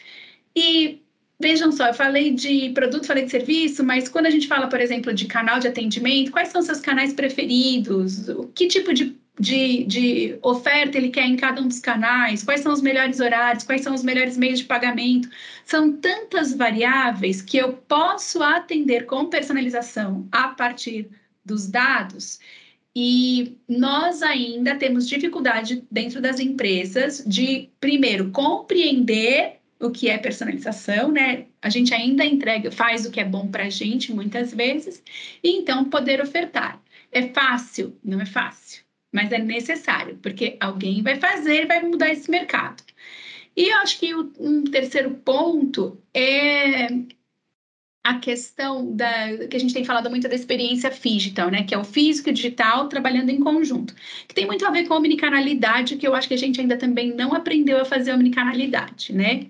E 0.55 1.02
Vejam 1.43 1.73
só, 1.73 1.89
eu 1.89 1.95
falei 1.95 2.33
de 2.33 2.71
produto, 2.71 3.05
falei 3.05 3.25
de 3.25 3.31
serviço, 3.33 3.83
mas 3.83 4.09
quando 4.09 4.27
a 4.27 4.31
gente 4.31 4.47
fala, 4.47 4.69
por 4.69 4.81
exemplo, 4.81 5.13
de 5.13 5.27
canal 5.27 5.59
de 5.59 5.67
atendimento, 5.67 6.31
quais 6.31 6.49
são 6.49 6.63
seus 6.63 6.81
canais 6.81 7.13
preferidos? 7.13 8.27
Que 8.55 8.69
tipo 8.69 8.95
de 8.95 9.21
de, 9.41 9.85
de 9.85 10.39
oferta 10.43 10.99
ele 10.99 11.09
quer 11.09 11.25
em 11.27 11.37
cada 11.37 11.61
um 11.61 11.67
dos 11.67 11.81
canais, 11.81 12.45
quais 12.45 12.61
são 12.61 12.73
os 12.73 12.83
melhores 12.83 13.19
horários, 13.19 13.65
quais 13.65 13.81
são 13.81 13.95
os 13.95 14.03
melhores 14.03 14.37
meios 14.37 14.61
de 14.61 14.67
pagamento. 14.67 15.29
São 15.65 15.93
tantas 15.93 16.55
variáveis 16.55 17.41
que 17.41 17.57
eu 17.57 17.73
posso 17.73 18.43
atender 18.43 19.07
com 19.07 19.27
personalização 19.27 20.29
a 20.31 20.49
partir 20.49 21.09
dos 21.45 21.67
dados. 21.67 22.39
E 22.95 23.57
nós 23.67 24.23
ainda 24.23 24.77
temos 24.77 25.09
dificuldade 25.09 25.83
dentro 25.91 26.21
das 26.21 26.39
empresas 26.39 27.25
de, 27.27 27.71
primeiro, 27.81 28.31
compreender 28.31 29.62
o 29.83 29.91
que 29.91 30.09
é 30.09 30.17
personalização, 30.17 31.11
né? 31.12 31.47
A 31.61 31.69
gente 31.69 31.93
ainda 31.93 32.25
entrega, 32.25 32.71
faz 32.71 33.05
o 33.05 33.11
que 33.11 33.21
é 33.21 33.25
bom 33.25 33.49
para 33.49 33.65
a 33.65 33.71
gente 33.71 34.12
muitas 34.12 34.55
vezes, 34.55 35.03
e 35.43 35.51
então 35.51 35.85
poder 35.85 36.21
ofertar. 36.21 36.81
É 37.11 37.29
fácil? 37.29 37.99
Não 38.03 38.21
é 38.21 38.27
fácil 38.27 38.83
mas 39.12 39.31
é 39.31 39.39
necessário, 39.39 40.19
porque 40.23 40.57
alguém 40.59 41.03
vai 41.03 41.17
fazer 41.17 41.65
e 41.65 41.67
vai 41.67 41.83
mudar 41.83 42.11
esse 42.11 42.31
mercado. 42.31 42.83
E 43.55 43.69
eu 43.69 43.77
acho 43.79 43.99
que 44.01 44.15
um 44.15 44.65
terceiro 44.65 45.11
ponto 45.11 45.99
é 46.15 46.89
a 48.03 48.19
questão 48.19 48.97
da 48.97 49.47
que 49.47 49.57
a 49.57 49.61
gente 49.61 49.75
tem 49.75 49.85
falado 49.85 50.11
muito 50.11 50.29
da 50.29 50.35
experiência 50.35 50.91
digital, 50.91 51.51
né? 51.51 51.62
Que 51.62 51.75
é 51.75 51.79
o 51.79 51.85
físico 51.85 52.31
e 52.31 52.33
o 52.33 52.35
digital 52.35 52.89
trabalhando 52.89 53.29
em 53.29 53.39
conjunto, 53.39 53.95
que 54.27 54.35
tem 54.35 54.47
muito 54.47 54.67
a 54.67 54.71
ver 54.71 54.89
com 54.89 54.95
a 54.95 54.97
omnicanalidade, 54.97 55.97
que 55.97 56.09
eu 56.09 56.15
acho 56.15 56.27
que 56.27 56.35
a 56.35 56.39
gente 56.39 56.61
ainda 56.61 56.77
também 56.79 57.15
não 57.15 57.35
aprendeu 57.35 57.79
a 57.79 57.85
fazer 57.85 58.12
omnicanalidade, 58.15 59.12
né? 59.12 59.47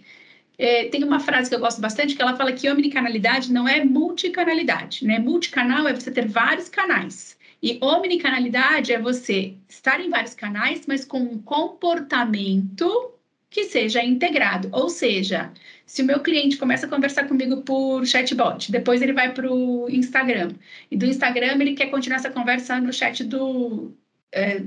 É, 0.62 0.84
tem 0.84 1.02
uma 1.02 1.18
frase 1.18 1.50
que 1.50 1.56
eu 1.56 1.58
gosto 1.58 1.80
bastante 1.80 2.14
que 2.14 2.22
ela 2.22 2.36
fala 2.36 2.52
que 2.52 2.70
omnicanalidade 2.70 3.52
não 3.52 3.68
é 3.68 3.84
multicanalidade, 3.84 5.04
né? 5.04 5.18
Multicanal 5.18 5.88
é 5.88 5.92
você 5.92 6.08
ter 6.08 6.28
vários 6.28 6.68
canais. 6.68 7.36
E 7.60 7.80
omnicanalidade 7.82 8.92
é 8.92 8.98
você 9.00 9.56
estar 9.68 10.00
em 10.00 10.08
vários 10.08 10.34
canais, 10.34 10.86
mas 10.86 11.04
com 11.04 11.18
um 11.18 11.42
comportamento 11.42 13.12
que 13.50 13.64
seja 13.64 14.04
integrado. 14.04 14.68
Ou 14.70 14.88
seja, 14.88 15.52
se 15.84 16.00
o 16.00 16.04
meu 16.04 16.20
cliente 16.20 16.56
começa 16.56 16.86
a 16.86 16.88
conversar 16.88 17.26
comigo 17.26 17.62
por 17.62 18.06
chatbot, 18.06 18.70
depois 18.70 19.02
ele 19.02 19.12
vai 19.12 19.34
para 19.34 19.52
o 19.52 19.90
Instagram, 19.90 20.52
e 20.88 20.96
do 20.96 21.06
Instagram 21.06 21.56
ele 21.60 21.74
quer 21.74 21.86
continuar 21.86 22.18
essa 22.18 22.30
conversa 22.30 22.80
no 22.80 22.92
chat 22.92 23.24
do, 23.24 23.92
é, 24.30 24.62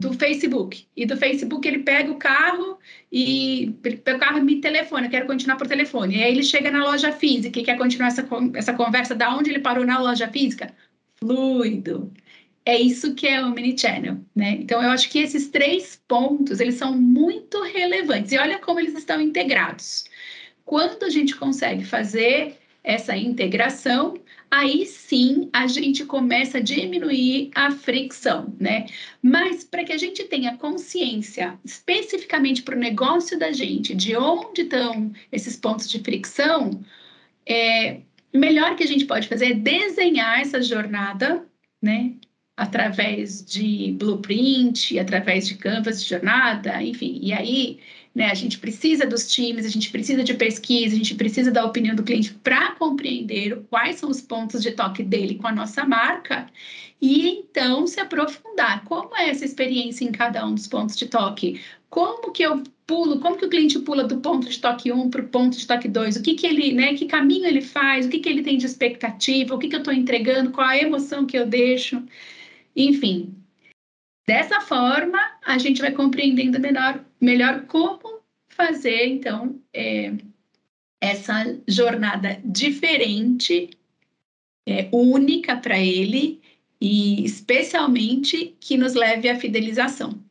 do 0.00 0.12
Facebook, 0.12 0.86
e 0.94 1.06
do 1.06 1.16
Facebook 1.16 1.66
ele 1.66 1.78
pega 1.78 2.10
o 2.10 2.16
carro 2.16 2.78
e 3.10 3.74
pega 3.82 4.16
o 4.16 4.20
carro 4.20 4.38
e 4.38 4.42
me 4.42 4.60
telefona, 4.60 5.08
quero 5.08 5.26
continuar 5.26 5.56
por 5.56 5.66
telefone. 5.66 6.16
E 6.16 6.22
aí 6.22 6.32
ele 6.32 6.42
chega 6.42 6.70
na 6.70 6.84
loja 6.84 7.12
física 7.12 7.58
e 7.58 7.64
quer 7.64 7.78
continuar 7.78 8.08
essa, 8.08 8.28
essa 8.54 8.74
conversa 8.74 9.14
da 9.14 9.34
onde 9.34 9.50
ele 9.50 9.60
parou 9.60 9.86
na 9.86 9.98
loja 9.98 10.28
física. 10.28 10.74
Fluido 11.18 12.12
é 12.66 12.76
isso 12.76 13.14
que 13.14 13.28
é 13.28 13.40
o 13.40 13.46
Omnichannel, 13.46 14.18
né? 14.34 14.58
Então, 14.60 14.82
eu 14.82 14.90
acho 14.90 15.08
que 15.08 15.20
esses 15.20 15.48
três 15.48 16.02
pontos, 16.08 16.58
eles 16.58 16.74
são 16.74 16.92
muito 16.92 17.62
relevantes. 17.62 18.32
E 18.32 18.38
olha 18.38 18.58
como 18.58 18.80
eles 18.80 18.94
estão 18.94 19.20
integrados. 19.20 20.04
Quando 20.64 21.04
a 21.04 21.08
gente 21.08 21.36
consegue 21.36 21.84
fazer 21.84 22.56
essa 22.82 23.16
integração, 23.16 24.14
aí 24.50 24.86
sim 24.86 25.48
a 25.52 25.66
gente 25.66 26.04
começa 26.04 26.58
a 26.58 26.60
diminuir 26.60 27.50
a 27.54 27.70
fricção, 27.70 28.54
né? 28.58 28.86
Mas 29.22 29.64
para 29.64 29.84
que 29.84 29.92
a 29.92 29.98
gente 29.98 30.24
tenha 30.24 30.56
consciência 30.56 31.58
especificamente 31.64 32.62
para 32.62 32.76
o 32.76 32.78
negócio 32.78 33.38
da 33.38 33.52
gente, 33.52 33.94
de 33.94 34.16
onde 34.16 34.62
estão 34.62 35.12
esses 35.32 35.56
pontos 35.56 35.88
de 35.88 36.00
fricção, 36.00 36.70
é, 37.46 38.00
melhor 38.32 38.76
que 38.76 38.84
a 38.84 38.86
gente 38.86 39.04
pode 39.06 39.28
fazer 39.28 39.52
é 39.52 39.54
desenhar 39.54 40.40
essa 40.40 40.62
jornada, 40.62 41.46
né? 41.82 42.14
através 42.56 43.44
de 43.44 43.92
blueprint, 43.92 44.98
através 44.98 45.46
de 45.46 45.56
canvas 45.56 46.02
de 46.02 46.08
jornada, 46.08 46.82
enfim. 46.82 47.18
E 47.22 47.32
aí, 47.32 47.80
né, 48.16 48.30
a 48.30 48.34
gente 48.34 48.58
precisa 48.58 49.04
dos 49.04 49.30
times, 49.30 49.66
a 49.66 49.68
gente 49.68 49.90
precisa 49.90 50.24
de 50.24 50.32
pesquisa, 50.32 50.94
a 50.94 50.96
gente 50.96 51.14
precisa 51.14 51.50
da 51.50 51.66
opinião 51.66 51.94
do 51.94 52.02
cliente 52.02 52.32
para 52.32 52.72
compreender 52.72 53.62
quais 53.68 53.96
são 53.96 54.08
os 54.08 54.22
pontos 54.22 54.62
de 54.62 54.72
toque 54.72 55.02
dele 55.02 55.34
com 55.34 55.46
a 55.46 55.52
nossa 55.52 55.84
marca 55.84 56.46
e 57.00 57.28
então 57.28 57.86
se 57.86 58.00
aprofundar. 58.00 58.82
Como 58.84 59.14
é 59.14 59.28
essa 59.28 59.44
experiência 59.44 60.02
em 60.02 60.12
cada 60.12 60.46
um 60.46 60.54
dos 60.54 60.66
pontos 60.66 60.96
de 60.96 61.04
toque? 61.04 61.60
Como 61.90 62.32
que 62.32 62.42
eu 62.42 62.62
pulo, 62.86 63.20
como 63.20 63.36
que 63.36 63.44
o 63.44 63.50
cliente 63.50 63.78
pula 63.80 64.04
do 64.04 64.16
ponto 64.18 64.48
de 64.48 64.58
toque 64.58 64.90
1 64.90 65.10
para 65.10 65.20
o 65.20 65.28
ponto 65.28 65.58
de 65.58 65.66
toque 65.66 65.86
2? 65.86 66.16
O 66.16 66.22
que 66.22 66.34
que 66.36 66.46
ele, 66.46 66.72
né, 66.72 66.94
que 66.94 67.04
caminho 67.04 67.44
ele 67.44 67.60
faz? 67.60 68.06
O 68.06 68.08
que 68.08 68.20
que 68.20 68.30
ele 68.30 68.42
tem 68.42 68.56
de 68.56 68.64
expectativa? 68.64 69.54
O 69.54 69.58
que 69.58 69.68
que 69.68 69.76
eu 69.76 69.80
estou 69.80 69.92
entregando? 69.92 70.52
Qual 70.52 70.66
a 70.66 70.78
emoção 70.78 71.26
que 71.26 71.36
eu 71.36 71.46
deixo? 71.46 72.02
Enfim, 72.74 73.34
dessa 74.26 74.60
forma, 74.62 75.18
a 75.44 75.58
gente 75.58 75.82
vai 75.82 75.92
compreendendo 75.92 76.58
melhor, 76.58 77.04
melhor 77.20 77.66
como 77.66 78.20
fazer, 78.48 79.06
então, 79.06 79.60
é, 79.72 80.12
essa 81.00 81.58
jornada 81.68 82.40
diferente, 82.44 83.70
é, 84.66 84.88
única 84.92 85.56
para 85.56 85.78
ele 85.78 86.40
e 86.80 87.24
especialmente 87.24 88.56
que 88.60 88.76
nos 88.76 88.94
leve 88.94 89.28
à 89.28 89.38
fidelização. 89.38 90.25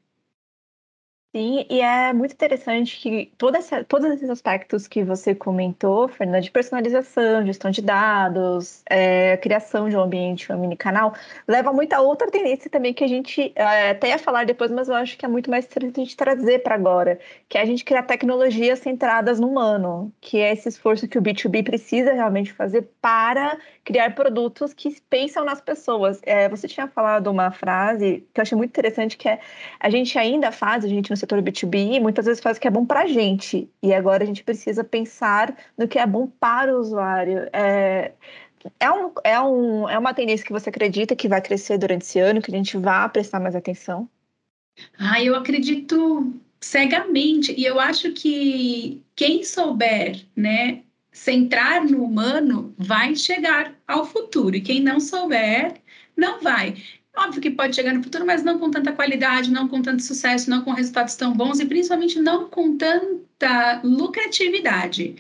Sim, 1.36 1.66
e 1.70 1.82
é 1.82 2.14
muito 2.14 2.32
interessante 2.32 2.98
que 2.98 3.30
toda 3.38 3.58
essa, 3.58 3.84
todos 3.84 4.10
esses 4.10 4.30
aspectos 4.30 4.88
que 4.88 5.04
você 5.04 5.36
comentou, 5.36 6.08
Fernanda, 6.08 6.40
de 6.40 6.50
personalização, 6.50 7.46
gestão 7.46 7.70
de 7.70 7.82
dados, 7.82 8.82
é, 8.90 9.36
criação 9.36 9.90
de 9.90 9.98
um 9.98 10.00
ambiente 10.00 10.48
canal, 10.78 11.14
leva 11.46 11.74
muito 11.74 11.92
a 11.92 12.00
outra 12.00 12.32
tendência 12.32 12.72
também 12.72 12.94
que 12.94 13.04
a 13.04 13.08
gente 13.08 13.52
é, 13.54 13.90
até 13.90 14.12
ia 14.12 14.18
falar 14.18 14.46
depois, 14.46 14.72
mas 14.72 14.88
eu 14.88 14.96
acho 14.96 15.18
que 15.18 15.26
é 15.26 15.28
muito 15.28 15.50
mais 15.50 15.66
interessante 15.66 16.00
a 16.00 16.04
gente 16.06 16.16
trazer 16.16 16.60
para 16.60 16.74
agora, 16.74 17.20
que 17.50 17.58
é 17.58 17.62
a 17.62 17.66
gente 17.66 17.84
criar 17.84 18.04
tecnologias 18.04 18.80
centradas 18.80 19.38
no 19.38 19.50
humano, 19.50 20.14
que 20.22 20.40
é 20.40 20.54
esse 20.54 20.70
esforço 20.70 21.06
que 21.06 21.18
o 21.18 21.22
B2B 21.22 21.66
precisa 21.66 22.14
realmente 22.14 22.54
fazer 22.54 22.88
para 23.02 23.58
criar 23.84 24.16
produtos 24.16 24.74
que 24.74 25.02
pensam 25.10 25.44
nas 25.44 25.60
pessoas. 25.60 26.22
É, 26.24 26.48
você 26.48 26.66
tinha 26.66 26.88
falado 26.88 27.28
uma 27.28 27.52
frase 27.52 28.26
que 28.34 28.40
eu 28.40 28.42
achei 28.42 28.58
muito 28.58 28.70
interessante, 28.70 29.18
que 29.18 29.28
é 29.28 29.42
a 29.82 29.90
gente 29.90 30.18
ainda 30.18 30.50
faz, 30.50 30.86
a 30.86 30.88
gente 30.88 31.12
no 31.12 31.25
setor 31.26 31.42
B2B, 31.42 32.00
muitas 32.00 32.26
vezes 32.26 32.42
faz 32.42 32.58
o 32.58 32.62
que 32.62 32.68
é 32.68 32.72
bom 32.72 32.86
para 32.86 33.02
a 33.02 33.08
gente. 33.08 33.68
E 33.82 33.94
agora 33.94 34.24
a 34.24 34.26
gente 34.28 34.44
precisa 34.44 34.84
pensar 34.84 35.56
no 35.78 35.88
que 35.88 36.00
é 36.00 36.06
bom 36.06 36.28
para 36.28 36.76
o 36.76 36.80
usuário. 36.80 37.50
É, 37.52 38.14
é, 38.80 38.92
um, 38.92 39.12
é, 39.24 39.42
um, 39.42 39.90
é 39.90 39.98
uma 39.98 40.14
tendência 40.14 40.46
que 40.46 40.54
você 40.54 40.70
acredita 40.70 41.16
que 41.16 41.28
vai 41.28 41.42
crescer 41.42 41.78
durante 41.78 42.04
esse 42.04 42.20
ano, 42.20 42.42
que 42.42 42.52
a 42.52 42.58
gente 42.58 42.78
vá 42.78 43.10
prestar 43.10 43.40
mais 43.40 43.56
atenção? 43.56 44.08
Ah, 44.98 45.22
eu 45.22 45.36
acredito 45.36 46.34
cegamente. 46.62 47.54
E 47.58 47.66
eu 47.66 47.80
acho 47.80 48.12
que 48.12 49.04
quem 49.16 49.44
souber, 49.44 50.26
né, 50.36 50.82
centrar 51.12 51.84
no 51.86 52.04
humano, 52.04 52.74
vai 52.78 53.16
chegar 53.16 53.74
ao 53.88 54.06
futuro. 54.06 54.56
E 54.56 54.62
quem 54.62 54.82
não 54.82 55.00
souber, 55.00 55.74
não 56.16 56.42
vai. 56.42 56.76
Óbvio 57.18 57.42
que 57.42 57.52
pode 57.52 57.76
chegar 57.76 57.94
no 57.94 58.04
futuro, 58.04 58.26
mas 58.26 58.44
não 58.44 58.60
com 58.60 58.70
tanta 58.70 58.92
qualidade, 58.92 59.52
não 59.52 59.68
com 59.68 59.82
tanto 59.82 60.04
sucesso, 60.04 60.50
não 60.50 60.64
com 60.64 60.72
resultados 60.72 61.16
tão 61.16 61.34
bons 61.34 61.60
e 61.60 61.66
principalmente 61.66 62.20
não 62.20 62.50
com 62.50 62.76
tanta 62.78 63.82
lucratividade. 63.84 65.16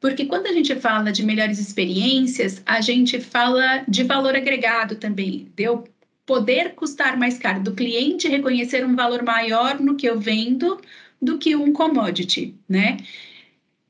Porque 0.00 0.26
quando 0.26 0.46
a 0.46 0.52
gente 0.52 0.74
fala 0.76 1.12
de 1.12 1.24
melhores 1.24 1.58
experiências, 1.58 2.62
a 2.66 2.80
gente 2.80 3.20
fala 3.20 3.84
de 3.88 4.02
valor 4.04 4.34
agregado 4.36 4.96
também, 4.96 5.50
de 5.56 5.64
eu 5.64 5.84
poder 6.26 6.74
custar 6.74 7.16
mais 7.16 7.38
caro, 7.38 7.62
do 7.62 7.74
cliente 7.74 8.28
reconhecer 8.28 8.84
um 8.84 8.94
valor 8.94 9.22
maior 9.22 9.80
no 9.80 9.96
que 9.96 10.06
eu 10.06 10.20
vendo 10.20 10.80
do 11.20 11.38
que 11.38 11.56
um 11.56 11.72
commodity, 11.72 12.54
né? 12.68 12.98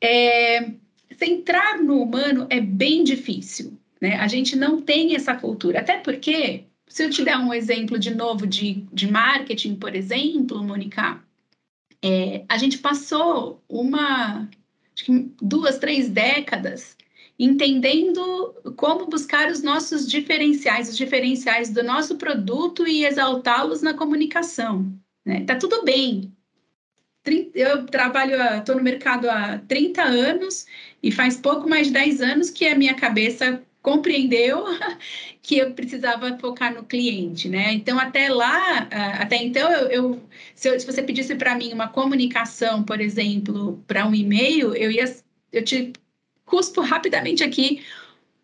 É, 0.00 0.71
centrar 1.19 1.83
no 1.83 2.00
humano 2.02 2.47
é 2.49 2.61
bem 2.61 3.02
difícil, 3.05 3.76
né? 4.00 4.17
A 4.17 4.28
gente 4.28 4.57
não 4.57 4.81
tem 4.81 5.17
essa 5.17 5.35
cultura, 5.35 5.81
até 5.81 5.99
porque 5.99 6.68
se 6.88 7.04
eu 7.04 7.11
te 7.11 7.25
der 7.25 7.38
um 7.38 7.52
exemplo 7.52 7.99
de 7.99 8.14
novo 8.14 8.47
de, 8.47 8.87
de 8.92 9.11
marketing, 9.11 9.76
por 9.76 9.95
exemplo, 9.95 10.62
Mônica, 10.62 11.23
é, 12.02 12.45
a 12.49 12.57
gente 12.59 12.78
passou 12.78 13.62
uma, 13.68 14.49
duas, 15.40 15.78
três 15.78 16.09
décadas 16.09 16.97
entendendo 17.38 18.54
como 18.76 19.07
buscar 19.07 19.50
os 19.50 19.62
nossos 19.62 20.09
diferenciais, 20.11 20.88
os 20.88 20.97
diferenciais 20.97 21.71
do 21.71 21.85
nosso 21.85 22.16
produto 22.16 22.87
e 22.87 23.04
exaltá-los 23.04 23.80
na 23.80 23.95
comunicação. 23.95 24.92
Né? 25.25 25.45
Tá 25.45 25.54
tudo 25.54 25.85
bem. 25.85 26.33
Eu 27.54 27.87
trabalho, 27.87 28.35
estou 28.57 28.75
no 28.75 28.83
mercado 28.83 29.30
há 29.30 29.59
30 29.68 30.02
anos 30.02 30.66
e 31.02 31.12
faz 31.12 31.37
pouco 31.37 31.68
mais 31.68 31.88
de 31.88 31.92
10 31.92 32.23
anos 32.23 32.50
que 32.50 32.66
a 32.66 32.76
minha 32.76 32.95
cabeça 32.95 33.62
compreendeu 33.83 34.65
que 35.43 35.59
eu 35.59 35.73
precisava 35.73 36.37
focar 36.39 36.75
no 36.75 36.85
cliente, 36.85 37.49
né? 37.49 37.73
Então, 37.73 37.99
até 37.99 38.29
lá, 38.29 38.89
até 39.19 39.37
então, 39.37 39.71
eu, 39.73 39.89
eu 39.89 40.23
se, 40.55 40.69
eu, 40.69 40.79
se, 40.79 40.87
você 40.87 41.03
pedisse 41.03 41.35
para 41.37 41.55
mim 41.55 41.73
uma 41.73 41.89
comunicação, 41.89 42.83
por 42.83 43.01
exemplo, 43.01 43.83
para 43.87 44.07
um 44.07 44.15
e-mail, 44.15 44.75
eu 44.75 44.91
ia, 44.91 45.05
eu 45.53 45.65
te 45.65 45.93
cuspo 46.45 46.81
rapidamente 46.81 47.45
aqui 47.45 47.83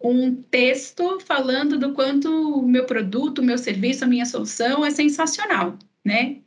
um 0.01 0.35
texto 0.35 1.19
falando 1.21 1.79
do 1.79 1.93
quanto 1.95 2.29
o 2.61 2.67
meu 2.67 2.85
produto, 2.85 3.39
o 3.39 3.45
meu 3.45 3.57
serviço, 3.57 4.05
a 4.05 4.07
minha 4.07 4.27
solução 4.27 4.85
é 4.85 4.91
sensacional. 4.91 5.79
né? 6.05 6.39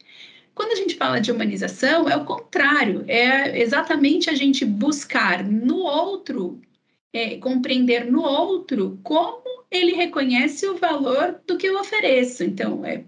Quando 0.53 0.71
a 0.71 0.75
gente 0.75 0.95
fala 0.95 1.19
de 1.19 1.31
humanização, 1.31 2.09
é 2.09 2.15
o 2.15 2.25
contrário, 2.25 3.03
é 3.07 3.61
exatamente 3.61 4.29
a 4.29 4.33
gente 4.33 4.65
buscar 4.65 5.43
no 5.43 5.77
outro, 5.77 6.59
é, 7.13 7.37
compreender 7.37 8.09
no 8.09 8.21
outro 8.21 8.99
como 9.03 9.63
ele 9.69 9.93
reconhece 9.93 10.67
o 10.67 10.77
valor 10.77 11.41
do 11.45 11.57
que 11.57 11.67
eu 11.67 11.79
ofereço. 11.79 12.43
Então, 12.43 12.85
é, 12.85 13.03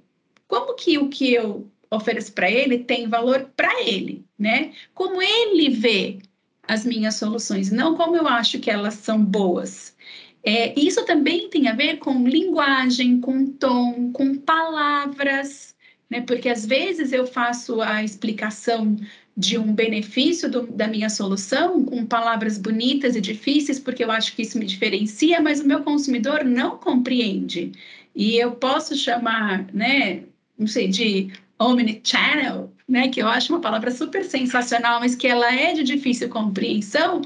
como 0.48 0.76
que 0.76 0.98
o 0.98 1.10
que 1.10 1.34
eu 1.34 1.70
ofereço 1.92 2.34
para 2.34 2.50
ele 2.50 2.80
tem 2.80 3.08
valor 3.08 3.52
para 3.56 3.82
ele, 3.84 4.26
né? 4.38 4.74
Como 4.94 5.22
ele 5.22 5.70
vê 5.70 6.20
as 6.68 6.86
minhas 6.86 7.16
soluções, 7.16 7.72
não 7.72 7.96
como 7.96 8.16
eu 8.16 8.28
acho 8.28 8.60
que 8.60 8.70
elas 8.70 8.94
são 8.96 9.24
boas. 9.24 9.96
É, 10.44 10.80
isso 10.80 11.04
também 11.06 11.50
tem 11.50 11.68
a 11.68 11.74
ver 11.74 11.98
com 11.98 12.28
linguagem, 12.28 13.20
com 13.20 13.46
tom, 13.46 14.12
com 14.14 14.36
palavras, 14.36 15.76
né? 16.10 16.22
Porque 16.22 16.50
às 16.50 16.66
vezes 16.66 17.14
eu 17.14 17.28
faço 17.28 17.82
a 17.82 18.04
explicação 18.04 18.98
de 19.38 19.58
um 19.58 19.74
benefício 19.74 20.50
do, 20.52 20.68
da 20.68 20.88
minha 20.88 21.10
solução 21.10 21.84
com 21.86 22.06
palavras 22.06 22.58
bonitas 22.58 23.16
e 23.16 23.22
difíceis, 23.22 23.80
porque 23.80 24.04
eu 24.04 24.12
acho 24.12 24.36
que 24.36 24.42
isso 24.42 24.58
me 24.58 24.66
diferencia, 24.66 25.40
mas 25.40 25.62
o 25.62 25.68
meu 25.68 25.82
consumidor 25.82 26.44
não 26.44 26.78
compreende. 26.78 27.72
E 28.14 28.36
eu 28.38 28.52
posso 28.52 28.96
chamar, 28.98 29.66
né, 29.74 30.24
não 30.58 30.68
sei, 30.68 30.90
de 30.90 31.32
omnichannel, 31.58 32.74
né, 32.88 33.08
que 33.08 33.22
eu 33.22 33.28
acho 33.28 33.54
uma 33.54 33.62
palavra 33.62 33.92
super 33.92 34.26
sensacional, 34.26 35.00
mas 35.00 35.16
que 35.16 35.28
ela 35.28 35.54
é 35.54 35.74
de 35.74 35.84
difícil 35.84 36.28
compreensão, 36.28 37.22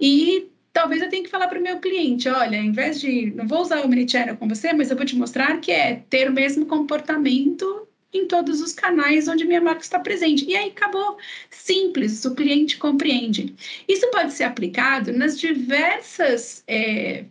e 0.00 0.48
talvez 0.72 1.02
eu 1.02 1.08
tenha 1.08 1.22
que 1.22 1.30
falar 1.30 1.46
para 1.46 1.60
o 1.60 1.62
meu 1.62 1.78
cliente, 1.78 2.28
olha, 2.28 2.56
em 2.56 2.72
vez 2.72 3.00
de, 3.00 3.32
não 3.36 3.46
vou 3.46 3.60
usar 3.60 3.80
o 3.80 3.84
omnichannel 3.84 4.36
com 4.36 4.48
você, 4.48 4.72
mas 4.72 4.90
eu 4.90 4.96
vou 4.96 5.06
te 5.06 5.14
mostrar 5.14 5.60
que 5.60 5.70
é 5.70 6.02
ter 6.10 6.28
o 6.28 6.32
mesmo 6.32 6.66
comportamento 6.66 7.86
em 8.12 8.26
todos 8.26 8.60
os 8.60 8.72
canais 8.72 9.28
onde 9.28 9.44
minha 9.44 9.60
marca 9.60 9.82
está 9.82 9.98
presente. 9.98 10.44
E 10.44 10.56
aí 10.56 10.68
acabou. 10.68 11.16
Simples, 11.50 12.24
o 12.24 12.34
cliente 12.34 12.76
compreende. 12.76 13.54
Isso 13.88 14.10
pode 14.10 14.32
ser 14.32 14.44
aplicado 14.44 15.12
nas 15.12 15.38
diversas 15.38 16.62
é, 16.66 17.24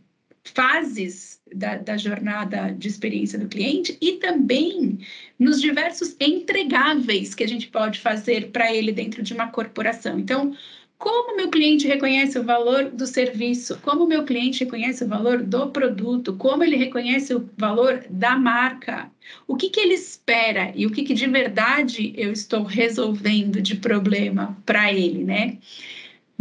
fases 0.43 1.39
da, 1.53 1.75
da, 1.77 1.97
jornada 1.97 2.71
de 2.71 2.87
experiência 2.87 3.37
do 3.37 3.47
cliente 3.47 3.97
e 4.01 4.13
também 4.13 4.99
nos 5.37 5.61
diversos 5.61 6.15
entregáveis 6.19 7.35
que 7.35 7.43
a 7.43 7.47
gente 7.47 7.67
pode 7.67 7.99
fazer 7.99 8.51
para 8.51 8.73
ele 8.73 8.91
dentro 8.91 9.21
de 9.21 9.33
uma 9.33 9.51
corporação. 9.51 10.17
Então, 10.17 10.55
como 11.01 11.35
meu 11.35 11.49
cliente 11.49 11.87
reconhece 11.87 12.37
o 12.37 12.43
valor 12.43 12.91
do 12.91 13.07
serviço, 13.07 13.79
como 13.81 14.05
meu 14.05 14.23
cliente 14.23 14.63
reconhece 14.63 15.03
o 15.03 15.07
valor 15.07 15.41
do 15.41 15.71
produto, 15.71 16.35
como 16.35 16.63
ele 16.63 16.75
reconhece 16.75 17.33
o 17.33 17.49
valor 17.57 18.05
da 18.07 18.37
marca, 18.37 19.11
o 19.47 19.55
que, 19.55 19.71
que 19.71 19.79
ele 19.79 19.95
espera 19.95 20.71
e 20.75 20.85
o 20.85 20.91
que, 20.91 21.01
que 21.01 21.15
de 21.15 21.25
verdade 21.25 22.13
eu 22.15 22.31
estou 22.31 22.61
resolvendo 22.61 23.63
de 23.63 23.77
problema 23.77 24.55
para 24.63 24.93
ele, 24.93 25.23
né? 25.23 25.57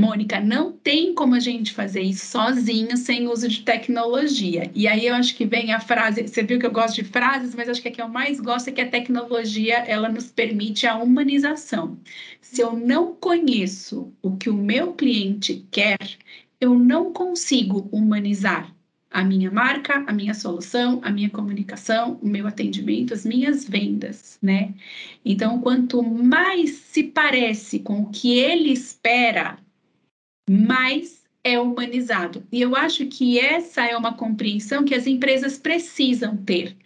Mônica, 0.00 0.40
não 0.40 0.72
tem 0.72 1.14
como 1.14 1.34
a 1.34 1.40
gente 1.40 1.72
fazer 1.72 2.00
isso 2.00 2.26
sozinho 2.26 2.96
sem 2.96 3.28
uso 3.28 3.48
de 3.48 3.62
tecnologia. 3.62 4.70
E 4.74 4.88
aí 4.88 5.06
eu 5.06 5.14
acho 5.14 5.34
que 5.36 5.44
vem 5.44 5.72
a 5.72 5.80
frase, 5.80 6.26
você 6.26 6.42
viu 6.42 6.58
que 6.58 6.66
eu 6.66 6.70
gosto 6.70 6.96
de 6.96 7.04
frases, 7.04 7.54
mas 7.54 7.68
acho 7.68 7.82
que 7.82 7.88
a 7.88 7.90
que 7.90 8.02
eu 8.02 8.08
mais 8.08 8.40
gosto 8.40 8.68
é 8.68 8.72
que 8.72 8.80
a 8.80 8.88
tecnologia, 8.88 9.78
ela 9.78 10.08
nos 10.08 10.30
permite 10.30 10.86
a 10.86 10.96
humanização. 10.96 11.98
Se 12.40 12.60
eu 12.62 12.72
não 12.72 13.14
conheço 13.14 14.12
o 14.22 14.36
que 14.36 14.48
o 14.50 14.54
meu 14.56 14.94
cliente 14.94 15.66
quer, 15.70 15.98
eu 16.60 16.78
não 16.78 17.12
consigo 17.12 17.88
humanizar 17.92 18.74
a 19.10 19.24
minha 19.24 19.50
marca, 19.50 20.04
a 20.06 20.12
minha 20.12 20.34
solução, 20.34 21.00
a 21.02 21.10
minha 21.10 21.28
comunicação, 21.30 22.18
o 22.22 22.28
meu 22.28 22.46
atendimento, 22.46 23.12
as 23.12 23.24
minhas 23.24 23.68
vendas, 23.68 24.38
né? 24.40 24.72
Então, 25.24 25.60
quanto 25.60 26.02
mais 26.02 26.70
se 26.70 27.02
parece 27.02 27.80
com 27.80 28.02
o 28.02 28.10
que 28.10 28.38
ele 28.38 28.70
espera, 28.72 29.58
mais 30.50 31.22
é 31.44 31.60
humanizado. 31.60 32.44
E 32.50 32.60
eu 32.60 32.74
acho 32.74 33.06
que 33.06 33.38
essa 33.38 33.84
é 33.86 33.96
uma 33.96 34.16
compreensão 34.16 34.84
que 34.84 34.96
as 34.96 35.06
empresas 35.06 35.56
precisam 35.56 36.36
ter. 36.36 36.76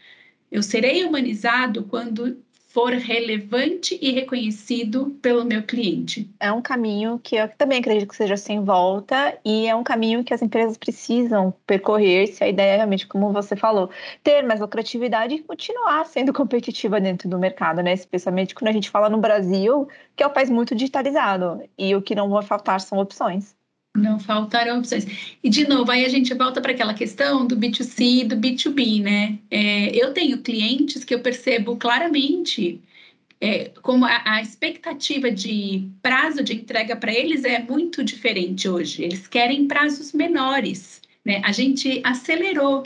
Eu 0.53 0.63
serei 0.63 1.03
humanizado 1.03 1.85
quando 1.85 2.44
for 2.75 2.93
relevante 2.93 3.97
e 4.03 4.11
reconhecido 4.11 5.17
pelo 5.23 5.45
meu 5.45 5.63
cliente. 5.63 6.29
É 6.41 6.51
um 6.51 6.61
caminho 6.61 7.21
que 7.23 7.37
eu 7.37 7.49
também 7.57 7.79
acredito 7.79 8.09
que 8.09 8.17
seja 8.17 8.37
sem 8.37 8.65
volta 8.65 9.39
e 9.45 9.69
é 9.69 9.77
um 9.77 9.85
caminho 9.85 10.25
que 10.25 10.35
as 10.35 10.43
empresas 10.43 10.77
precisam 10.77 11.55
percorrer 11.65 12.27
se 12.27 12.43
a 12.43 12.49
ideia 12.49 12.73
é 12.73 12.77
realmente, 12.79 13.07
como 13.07 13.33
você 13.33 13.55
falou, 13.55 13.91
ter 14.25 14.43
mais 14.43 14.59
lucratividade 14.59 15.37
e 15.37 15.43
continuar 15.45 16.05
sendo 16.07 16.33
competitiva 16.35 17.01
dentro 17.01 17.29
do 17.29 17.39
mercado, 17.39 17.81
né? 17.81 17.93
Especialmente 17.93 18.57
quando 18.57 18.71
a 18.71 18.73
gente 18.73 18.91
fala 18.91 19.09
no 19.09 19.19
Brasil, 19.19 19.87
que 20.17 20.25
é 20.25 20.27
um 20.27 20.33
país 20.33 20.51
muito 20.51 20.75
digitalizado 20.75 21.63
e 21.79 21.95
o 21.95 22.03
que 22.03 22.17
não 22.17 22.29
vai 22.29 22.43
faltar 22.43 22.81
são 22.81 22.99
opções. 22.99 23.55
Não 23.97 24.19
faltarão 24.19 24.79
opções. 24.79 25.07
E, 25.43 25.49
de 25.49 25.69
novo, 25.69 25.91
aí 25.91 26.05
a 26.05 26.09
gente 26.09 26.35
volta 26.35 26.61
para 26.61 26.73
aquela 26.73 26.95
questão 26.95 27.47
do 27.47 27.57
B2C 27.57 28.23
e 28.23 28.25
do 28.25 28.37
B2B, 28.37 29.01
né? 29.01 29.39
É, 29.49 29.95
eu 29.97 30.13
tenho 30.13 30.39
clientes 30.39 31.05
que 31.05 31.15
eu 31.15 31.21
percebo 31.21 31.77
claramente 31.77 32.83
é, 33.41 33.71
como 33.83 34.05
a, 34.05 34.23
a, 34.25 34.43
expectativa 34.43 35.31
de 35.31 35.89
prazo 36.03 36.43
de 36.43 36.55
entrega 36.55 36.97
para 36.97 37.13
eles 37.13 37.45
é 37.45 37.63
muito 37.63 38.03
diferente 38.03 38.69
hoje. 38.69 39.05
Eles 39.05 39.29
querem 39.29 39.69
prazos 39.69 40.13
menores, 40.13 41.01
né? 41.25 41.41
A 41.45 41.53
gente 41.53 42.01
acelerou. 42.03 42.85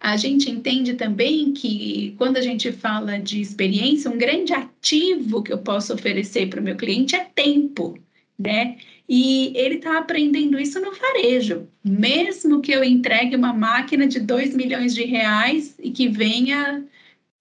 A 0.00 0.16
gente 0.16 0.50
entende 0.50 0.94
também 0.94 1.52
que 1.52 2.14
quando 2.18 2.36
a 2.36 2.40
gente 2.40 2.72
fala 2.72 3.18
de 3.18 3.40
experiência, 3.40 4.10
um 4.10 4.18
grande 4.18 4.52
ativo 4.52 5.42
que 5.42 5.52
eu 5.52 5.58
posso 5.58 5.92
oferecer 5.92 6.48
para 6.48 6.60
o 6.60 6.64
meu 6.64 6.76
cliente 6.76 7.14
é 7.14 7.24
tempo, 7.24 7.98
né? 8.38 8.76
E 9.08 9.56
ele 9.56 9.76
está 9.76 9.98
aprendendo 9.98 10.60
isso 10.60 10.78
no 10.80 10.92
varejo. 10.92 11.66
Mesmo 11.82 12.60
que 12.60 12.72
eu 12.72 12.84
entregue 12.84 13.36
uma 13.36 13.54
máquina 13.54 14.06
de 14.06 14.20
2 14.20 14.54
milhões 14.54 14.94
de 14.94 15.04
reais 15.04 15.74
e 15.78 15.90
que 15.90 16.08
venha, 16.08 16.84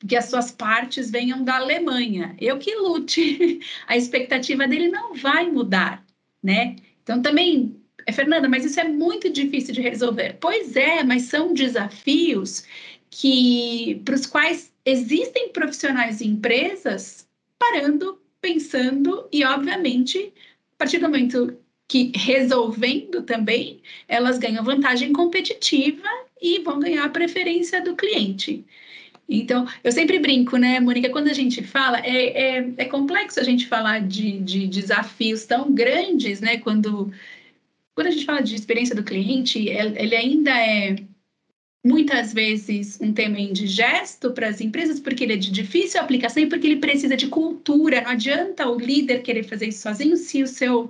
que 0.08 0.16
as 0.16 0.26
suas 0.26 0.50
partes 0.50 1.12
venham 1.12 1.44
da 1.44 1.58
Alemanha, 1.58 2.36
eu 2.40 2.58
que 2.58 2.74
lute. 2.74 3.60
A 3.86 3.98
expectativa 3.98 4.66
dele 4.66 4.88
não 4.88 5.14
vai 5.14 5.50
mudar, 5.52 6.06
né? 6.42 6.78
Então 7.04 7.22
também, 7.22 7.76
é, 8.06 8.14
Fernanda, 8.14 8.48
mas 8.48 8.64
isso 8.64 8.80
é 8.80 8.88
muito 8.88 9.30
difícil 9.30 9.74
de 9.74 9.82
resolver. 9.82 10.38
Pois 10.40 10.76
é, 10.78 11.04
mas 11.04 11.24
são 11.24 11.54
desafios 11.54 12.64
que 13.10 14.02
para 14.06 14.16
os 14.16 14.26
quais 14.26 14.72
existem 14.86 15.50
profissionais 15.50 16.22
e 16.22 16.28
empresas 16.28 17.28
parando, 17.60 18.22
pensando 18.40 19.28
e, 19.32 19.44
obviamente, 19.44 20.32
partir 20.78 21.00
do 21.00 21.10
momento 21.10 21.58
que 21.88 22.12
resolvendo 22.16 23.24
também, 23.24 23.82
elas 24.08 24.38
ganham 24.38 24.64
vantagem 24.64 25.14
competitiva 25.14 26.08
e 26.42 26.60
vão 26.60 26.80
ganhar 26.80 27.06
a 27.06 27.10
preferência 27.10 27.82
do 27.82 27.96
cliente. 27.96 28.66
Então, 29.30 29.68
eu 29.84 29.92
sempre 29.92 30.20
brinco, 30.20 30.58
né, 30.58 30.80
Mônica, 30.80 31.10
quando 31.10 31.28
a 31.28 31.34
gente 31.34 31.62
fala, 31.64 32.00
é, 32.00 32.60
é, 32.60 32.74
é 32.78 32.86
complexo 32.86 33.40
a 33.40 33.44
gente 33.44 33.68
falar 33.68 34.02
de, 34.02 34.40
de, 34.40 34.68
desafios 34.68 35.46
tão 35.46 35.74
grandes, 35.74 36.40
né, 36.40 36.58
quando, 36.58 37.12
quando 37.94 38.08
a 38.08 38.12
gente 38.12 38.26
fala 38.26 38.42
de 38.42 38.56
experiência 38.56 38.96
do 38.96 39.04
cliente, 39.04 39.68
ele 39.68 40.16
ainda 40.16 40.52
é 40.52 40.96
muitas 41.86 42.34
vezes 42.34 43.00
um 43.02 43.14
tema 43.14 43.40
indigesto 43.40 44.32
para 44.32 44.50
as 44.50 44.62
empresas, 44.62 45.00
porque 45.00 45.24
ele 45.24 45.34
é 45.34 45.38
de 45.38 45.52
difícil 45.52 46.02
aplicação 46.02 46.44
e 46.44 46.48
porque 46.48 46.68
ele 46.68 46.78
precisa 46.78 47.16
de 47.16 47.28
cultura. 47.28 48.02
Não 48.02 48.12
adianta 48.12 48.68
o 48.70 48.78
líder 48.80 49.22
querer 49.22 49.44
fazer 49.44 49.68
isso 49.68 49.82
sozinho 49.82 50.18
se 50.18 50.44
o 50.44 50.48
seu 50.48 50.90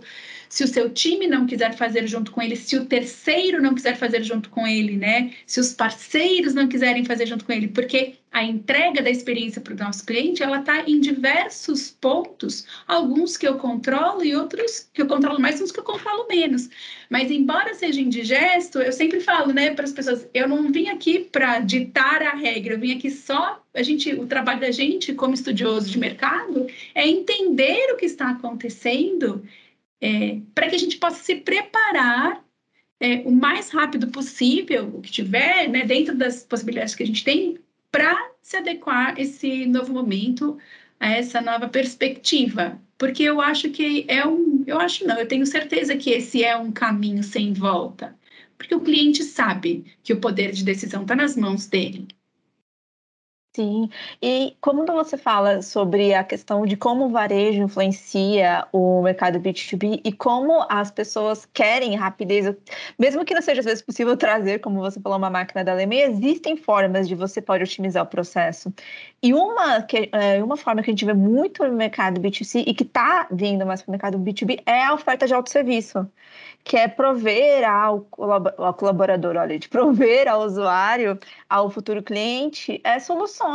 se 0.50 0.64
o 0.64 0.68
seu 0.68 0.90
time 0.90 1.28
não 1.28 1.46
quiser 1.46 1.76
fazer 1.76 2.08
junto 2.08 2.32
com 2.32 2.42
ele, 2.42 2.56
se 2.56 2.78
o 2.78 2.86
terceiro 2.86 3.62
não 3.62 3.76
quiser 3.76 3.98
fazer 3.98 4.24
junto 4.24 4.50
com 4.50 4.66
ele, 4.68 4.98
né? 4.98 5.32
Se 5.46 5.60
os 5.60 5.74
parceiros 5.74 6.54
não 6.54 6.68
quiserem 6.68 7.06
fazer 7.06 7.26
junto 7.26 7.46
com 7.46 7.52
ele, 7.52 7.68
porque 7.68 8.16
a 8.32 8.44
entrega 8.44 9.02
da 9.02 9.10
experiência 9.10 9.62
para 9.62 9.74
o 9.74 9.78
nosso 9.78 10.06
cliente, 10.06 10.44
ela 10.44 10.60
está 10.60 10.88
em 10.88 11.00
diversos 11.00 11.90
pontos, 11.90 12.68
alguns 12.88 13.36
que 13.36 13.48
eu 13.48 13.56
controlo 13.56 14.24
e 14.24 14.36
outros 14.36 14.88
que 14.94 15.02
eu 15.02 15.08
controlo 15.08 15.40
mais, 15.40 15.60
uns 15.60 15.72
que 15.72 15.80
eu 15.80 15.84
controlo 15.84 16.28
menos. 16.28 16.70
Mas 17.10 17.32
embora 17.32 17.74
seja 17.74 18.00
indigesto, 18.00 18.80
eu 18.80 18.92
sempre 18.92 19.22
falo, 19.22 19.54
né, 19.54 19.74
para 19.74 19.86
as 19.86 19.92
pessoas, 19.92 20.28
eu 20.34 20.48
não 20.48 20.72
vim 20.72 20.90
aqui 20.90 21.20
para 21.20 21.60
ditar 21.60 22.22
a 22.22 22.36
regra, 22.36 22.74
eu 22.76 22.80
vim 22.80 22.96
aqui 22.96 23.10
só 23.10 23.62
a 23.74 23.84
gente, 23.84 24.14
o 24.14 24.26
trabalho 24.26 24.60
da 24.60 24.72
gente 24.72 25.14
como 25.14 25.34
estudioso 25.34 25.90
de 25.90 26.00
mercado 26.00 26.68
é 26.96 27.08
entender 27.08 27.92
o 27.94 27.98
que 27.98 28.06
está 28.06 28.32
acontecendo 28.32 29.44
é, 30.02 30.40
para 30.54 30.70
que 30.70 30.76
a 30.76 30.80
gente 30.80 30.98
possa 30.98 31.24
se 31.24 31.36
preparar 31.36 32.44
é, 33.00 33.18
o 33.26 33.32
mais 33.32 33.70
rápido 33.70 34.08
possível, 34.08 34.92
o 34.96 35.02
que 35.02 35.12
tiver, 35.12 35.68
né, 35.70 35.86
dentro 35.86 36.16
das 36.16 36.44
possibilidades 36.44 36.96
que 36.96 37.04
a 37.04 37.08
gente 37.08 37.24
tem, 37.24 37.60
para 37.92 38.32
se 38.42 38.58
adequar 38.58 39.16
a 39.16 39.22
esse 39.22 39.66
novo 39.66 39.94
momento, 39.94 40.58
a 41.00 41.10
essa 41.10 41.42
nova 41.42 41.68
perspectiva. 41.68 42.82
Porque 42.98 43.24
eu 43.24 43.40
acho 43.40 43.70
que 43.70 44.06
é 44.08 44.26
um. 44.26 44.64
Eu 44.66 44.80
acho 44.80 45.06
não, 45.06 45.18
eu 45.20 45.28
tenho 45.28 45.46
certeza 45.46 45.96
que 45.96 46.10
esse 46.10 46.44
é 46.44 46.58
um 46.58 46.72
caminho 46.72 47.24
sem 47.24 47.54
volta. 47.54 48.18
Porque 48.58 48.74
o 48.74 48.82
cliente 48.82 49.24
sabe 49.24 49.86
que 50.04 50.14
o 50.14 50.20
poder 50.20 50.52
de 50.52 50.64
decisão 50.64 51.04
está 51.04 51.16
nas 51.16 51.36
mãos 51.36 51.68
dele. 51.68 52.08
Sim, 53.58 53.90
e 54.22 54.56
como 54.62 54.86
você 54.86 55.18
fala 55.18 55.64
sobre 55.64 56.14
a 56.14 56.24
questão 56.24 56.64
de 56.64 56.78
como 56.78 57.08
o 57.08 57.10
varejo 57.10 57.64
influencia 57.64 58.68
o 58.72 59.02
mercado 59.02 59.40
B2B 59.40 60.00
e 60.06 60.12
como 60.12 60.64
as 60.70 60.92
pessoas 60.92 61.44
querem 61.52 61.96
rapidez, 61.96 62.56
mesmo 63.00 63.26
que 63.26 63.34
não 63.34 63.42
seja 63.42 63.62
às 63.62 63.66
vezes 63.66 63.82
possível 63.82 64.14
trazer, 64.16 64.60
como 64.60 64.80
você 64.80 65.02
falou, 65.02 65.18
uma 65.18 65.32
máquina 65.32 65.64
da 65.64 65.72
Alemanha, 65.72 66.06
existem 66.06 66.56
formas 66.56 67.08
de 67.08 67.16
você 67.16 67.42
pode 67.42 67.64
otimizar 67.64 68.04
o 68.04 68.08
processo. 68.08 68.72
E 69.24 69.34
uma, 69.34 69.82
que, 69.82 70.08
é, 70.12 70.44
uma 70.44 70.56
forma 70.56 70.84
que 70.84 70.92
a 70.92 70.94
gente 70.94 71.04
vê 71.04 71.14
muito 71.14 71.68
no 71.68 71.74
mercado 71.74 72.22
B2C 72.22 72.64
e 72.68 72.76
que 72.76 72.84
está 72.84 73.28
vindo 73.32 73.66
mais 73.66 73.82
para 73.82 73.90
o 73.90 73.92
mercado 73.92 74.20
B2B 74.20 74.62
é 74.68 74.84
a 74.84 74.94
oferta 74.94 75.26
de 75.26 75.34
autosserviço 75.34 76.08
que 76.68 76.76
é 76.76 76.88
prover 76.88 77.64
ao, 77.64 78.02
colaborador, 78.02 79.38
olha, 79.38 79.58
de 79.58 79.70
prover 79.70 80.28
ao 80.28 80.42
usuário, 80.42 81.18
ao 81.50 81.70
futuro 81.70 82.04
cliente, 82.04 82.82
é, 82.84 83.00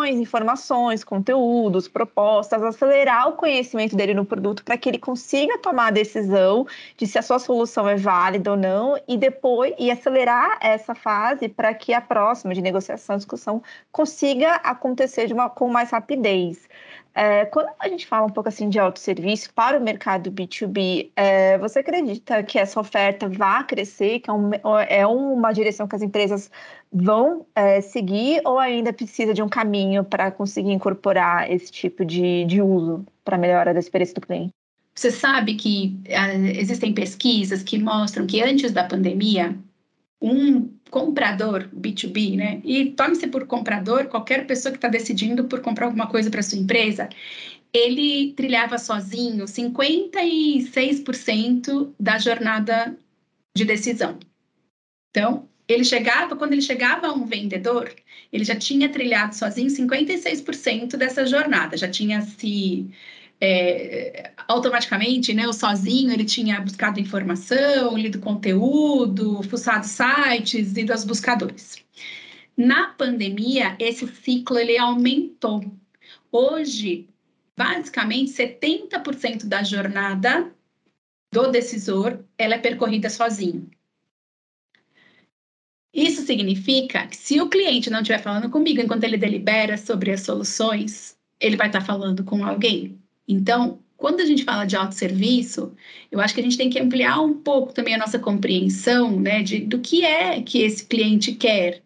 informações, 0.07 1.05
conteúdos, 1.05 1.89
propostas, 1.89 2.63
acelerar 2.63 3.29
o 3.29 3.33
conhecimento 3.33 3.95
dele 3.95 4.15
no 4.15 4.25
produto 4.25 4.65
para 4.65 4.77
que 4.77 4.89
ele 4.89 4.99
consiga 4.99 5.59
tomar 5.59 5.89
a 5.89 5.91
decisão 5.91 6.67
de 6.97 7.07
se 7.07 7.19
a 7.19 7.23
sua 7.23 7.39
solução 7.39 7.89
é 7.89 7.97
válida 7.97 8.51
ou 8.51 8.57
não 8.57 8.99
e 9.07 9.17
depois 9.17 9.75
e 9.79 9.91
acelerar 9.91 10.59
essa 10.61 10.95
fase 10.95 11.49
para 11.49 11.75
que 11.75 11.93
a 11.93 12.01
próxima 12.01 12.55
de 12.55 12.63
negociação, 12.63 13.17
discussão 13.17 13.63
consiga 13.91 14.55
acontecer 14.57 15.27
de 15.27 15.35
uma, 15.35 15.51
com 15.51 15.69
mais 15.69 15.91
rapidez. 15.91 16.69
É, 17.15 17.45
quando 17.45 17.69
a 17.79 17.89
gente 17.89 18.07
fala 18.07 18.27
um 18.27 18.31
pouco 18.31 18.49
assim 18.49 18.71
de 18.71 18.79
autosserviço 18.79 19.53
para 19.53 19.79
o 19.79 19.83
mercado 19.83 20.33
B2B, 20.33 21.11
é, 21.15 21.59
você 21.59 21.81
acredita 21.81 22.43
que 22.43 22.59
essa 22.59 22.81
oferta 22.81 23.29
vai 23.29 23.65
crescer, 23.65 24.21
que 24.21 24.31
é, 24.31 24.33
um, 24.33 24.51
é 24.89 25.07
uma 25.07 25.53
direção 25.53 25.87
que 25.87 25.95
as 25.95 26.01
empresas 26.01 26.51
vão 26.93 27.47
é, 27.55 27.81
seguir 27.81 28.43
ou 28.45 28.59
ainda 28.59 28.93
precisa 28.93 29.33
de 29.33 29.43
um 29.43 29.49
caminho 29.49 30.05
para 30.05 30.31
conseguir 30.31 30.73
incorporar 30.73 31.51
esse 31.51 31.73
tipo 31.73 32.05
de, 32.05 32.45
de 32.45 32.61
uso 32.61 33.07
para 33.25 33.39
melhorar 33.39 33.75
a 33.75 33.79
experiência 33.79 34.15
do 34.15 34.21
cliente? 34.21 34.53
Você 34.95 35.11
sabe 35.11 35.55
que 35.55 35.99
uh, 36.09 36.59
existem 36.59 36.93
pesquisas 36.93 37.63
que 37.63 37.79
mostram 37.79 38.27
que 38.27 38.43
antes 38.43 38.73
da 38.73 38.85
pandemia, 38.85 39.59
um 40.21 40.69
comprador 40.91 41.67
B2B, 41.75 42.37
né? 42.37 42.61
E 42.63 42.91
tome-se 42.91 43.27
por 43.27 43.47
comprador 43.47 44.09
qualquer 44.09 44.47
pessoa 44.47 44.71
que 44.71 44.77
está 44.77 44.89
decidindo 44.89 45.45
por 45.45 45.61
comprar 45.61 45.87
alguma 45.87 46.07
coisa 46.07 46.31
para 46.31 46.43
sua 46.43 46.59
empresa. 46.59 47.09
Ele 47.73 48.35
trilhava 48.35 48.77
sozinho 48.77 49.47
56% 49.47 51.95
da 51.99 52.19
jornada 52.19 52.95
de 53.57 53.65
decisão. 53.65 54.19
Então, 55.11 55.49
ele 55.73 55.85
chegava, 55.85 56.37
quando 56.37 56.53
ele 56.53 56.63
chegava 56.63 57.09
a 57.09 57.13
um 57.13 57.25
vendedor, 57.25 57.93
ele 58.33 58.45
já 58.45 58.57
tinha 58.57 58.89
trilhado 58.89 59.35
sozinho 59.35 59.69
56% 59.69 60.97
dessa 60.97 61.27
jornada, 61.27 61.77
já 61.77 61.89
tinha 61.89 62.21
se 62.23 62.91
é, 63.41 64.33
automaticamente, 64.47 65.35
né, 65.35 65.49
o 65.49 65.53
sozinho, 65.53 66.13
ele 66.13 66.25
tinha 66.25 66.61
buscado 66.61 67.01
informação, 67.01 67.97
lido 67.99 68.21
conteúdo, 68.21 69.43
fuçado 69.43 69.85
sites, 69.85 70.77
ido 70.77 70.93
aos 70.93 71.05
buscadores. 71.05 71.77
Na 72.57 72.89
pandemia, 72.91 73.75
esse 73.79 74.07
ciclo 74.07 74.59
ele 74.59 74.79
aumentou. 74.79 75.65
Hoje, 76.31 77.09
basicamente, 77.57 78.31
70% 78.33 79.47
da 79.47 79.63
jornada 79.65 80.53
do 81.33 81.51
decisor 81.51 82.21
ela 82.39 82.55
é 82.55 82.59
percorrida 82.59 83.11
sozinho. 83.11 83.69
Isso 85.93 86.23
significa 86.23 87.07
que 87.07 87.17
se 87.17 87.41
o 87.41 87.49
cliente 87.49 87.91
não 87.91 88.01
estiver 88.01 88.23
falando 88.23 88.49
comigo 88.49 88.81
enquanto 88.81 89.05
ele 89.05 89.19
delibera 89.19 89.77
sobre 89.77 90.11
as 90.11 90.23
soluções, 90.23 91.17
ele 91.39 91.57
vai 91.57 91.67
estar 91.67 91.83
falando 91.83 92.25
com 92.25 92.45
alguém. 92.45 92.99
Então, 93.29 93.79
quando 93.97 94.21
a 94.21 94.25
gente 94.25 94.43
fala 94.43 94.65
de 94.65 94.75
autosserviço, 94.75 95.73
eu 96.11 96.21
acho 96.21 96.35
que 96.35 96.41
a 96.41 96.43
gente 96.43 96.57
tem 96.57 96.71
que 96.71 96.81
ampliar 96.81 97.21
um 97.21 97.35
pouco 97.35 97.73
também 97.73 97.95
a 97.95 97.99
nossa 97.99 98.19
compreensão 98.19 99.21
né, 99.21 99.43
de, 99.43 99.61
do 99.61 99.79
que 99.79 100.05
é 100.05 100.43
que 100.43 100.63
esse 100.63 100.87
cliente 100.87 101.33
quer, 101.33 101.83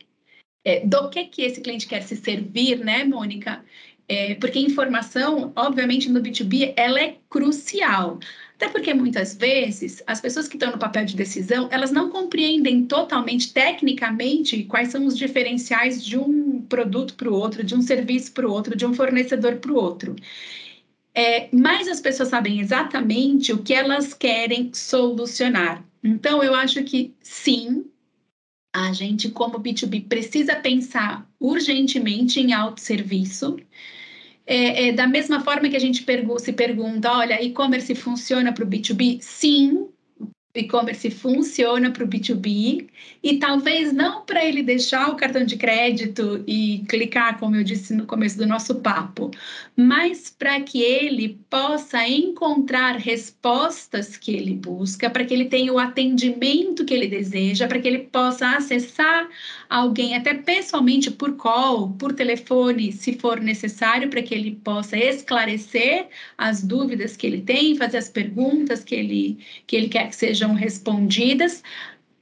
é, 0.65 0.87
do 0.87 1.11
que, 1.11 1.25
que 1.25 1.43
esse 1.43 1.61
cliente 1.61 1.87
quer 1.87 2.03
se 2.03 2.17
servir, 2.17 2.79
né, 2.79 3.05
Mônica? 3.05 3.63
É, 4.09 4.35
porque 4.37 4.59
informação, 4.59 5.53
obviamente, 5.57 6.09
no 6.09 6.21
B2B, 6.21 6.73
ela 6.77 7.01
é 7.01 7.17
crucial. 7.29 8.19
Até 8.57 8.71
porque 8.71 8.95
muitas 8.95 9.35
vezes 9.35 10.03
as 10.07 10.19
pessoas 10.19 10.49
que 10.49 10.57
estão 10.57 10.73
no 10.73 10.79
papel 10.79 11.05
de 11.05 11.15
decisão, 11.15 11.69
elas 11.71 11.93
não 11.93 12.11
compreendem 12.11 12.87
totalmente, 12.87 13.53
tecnicamente, 13.53 14.65
quais 14.65 14.89
são 14.89 15.05
os 15.05 15.17
diferenciais 15.17 16.03
de 16.03 16.19
um 16.19 16.63
produto 16.63 17.15
para 17.15 17.29
o 17.31 17.35
outro, 17.35 17.63
de 17.63 17.75
um 17.75 17.83
serviço 17.83 18.33
para 18.33 18.49
o 18.49 18.51
outro, 18.51 18.75
de 18.75 18.87
um 18.87 18.95
fornecedor 18.95 19.57
para 19.57 19.73
o 19.73 19.77
outro. 19.77 20.17
É, 21.15 21.49
mas 21.53 21.87
as 21.89 22.01
pessoas 22.01 22.31
sabem 22.31 22.61
exatamente 22.61 23.53
o 23.53 23.63
que 23.63 23.75
elas 23.75 24.15
querem 24.15 24.71
solucionar. 24.73 25.85
Então, 26.03 26.43
eu 26.43 26.55
acho 26.55 26.83
que 26.85 27.15
sim, 27.23 27.85
a 28.75 28.93
gente, 28.93 29.31
como 29.31 29.61
B2B, 29.61 30.09
precisa 30.09 30.57
pensar 30.57 31.29
urgentemente 31.41 32.41
em 32.41 32.53
autosserviço. 32.55 33.57
É, 34.47 34.89
é, 34.89 34.93
da 34.93 35.07
mesma 35.09 35.41
forma 35.43 35.69
que 35.69 35.77
a 35.77 35.79
gente 35.81 36.05
pergu 36.05 36.39
se 36.39 36.53
pergunta, 36.53 37.13
olha, 37.13 37.43
e-commerce 37.43 37.95
funciona 37.97 38.53
para 38.55 38.65
o 38.65 38.67
B2B? 38.67 39.21
Sim, 39.21 39.89
e-commerce 40.59 41.11
funciona 41.11 41.91
para 41.91 42.05
o 42.05 42.09
B2B 42.09 42.89
e 43.23 43.39
talvez 43.39 43.93
não 43.93 44.25
para 44.25 44.45
ele 44.45 44.63
deixar 44.63 45.09
o 45.09 45.17
cartão 45.17 45.45
de 45.45 45.57
crédito 45.57 46.43
e 46.47 46.85
clicar, 46.89 47.39
como 47.39 47.57
eu 47.57 47.65
disse 47.65 47.95
no 47.95 48.07
começo 48.07 48.39
do 48.39 48.47
nosso 48.47 48.77
papo, 48.77 49.31
mas 49.77 50.31
para 50.31 50.61
que 50.61 50.83
ele 50.83 51.39
possa 51.51 52.07
encontrar 52.07 52.97
respostas 52.97 54.17
que 54.17 54.35
ele 54.35 54.55
busca, 54.55 55.11
para 55.11 55.25
que 55.25 55.35
ele 55.35 55.47
tenha 55.47 55.73
o 55.73 55.79
atendimento 55.79 56.85
que 56.85 56.95
ele 56.95 57.09
deseja, 57.09 57.67
para 57.67 57.81
que 57.81 57.89
ele 57.89 57.99
possa 57.99 58.57
acessar 58.57 59.29
alguém 59.69 60.15
até 60.15 60.35
pessoalmente 60.35 61.11
por 61.11 61.37
call, 61.37 61.91
por 61.93 62.13
telefone, 62.13 62.93
se 62.93 63.15
for 63.15 63.41
necessário, 63.41 64.09
para 64.09 64.23
que 64.23 64.35
ele 64.35 64.53
possa 64.63 64.97
esclarecer 64.97 66.09
as 66.39 66.63
dúvidas 66.63 67.17
que 67.17 67.27
ele 67.27 67.41
tem, 67.41 67.77
fazer 67.77 67.99
as 67.99 68.09
perguntas 68.09 68.85
que 68.85 68.95
ele, 68.95 69.39
que 69.67 69.77
ele 69.77 69.89
quer 69.89 70.09
que 70.09 70.17
sejam 70.17 70.46
respondidas, 70.55 71.63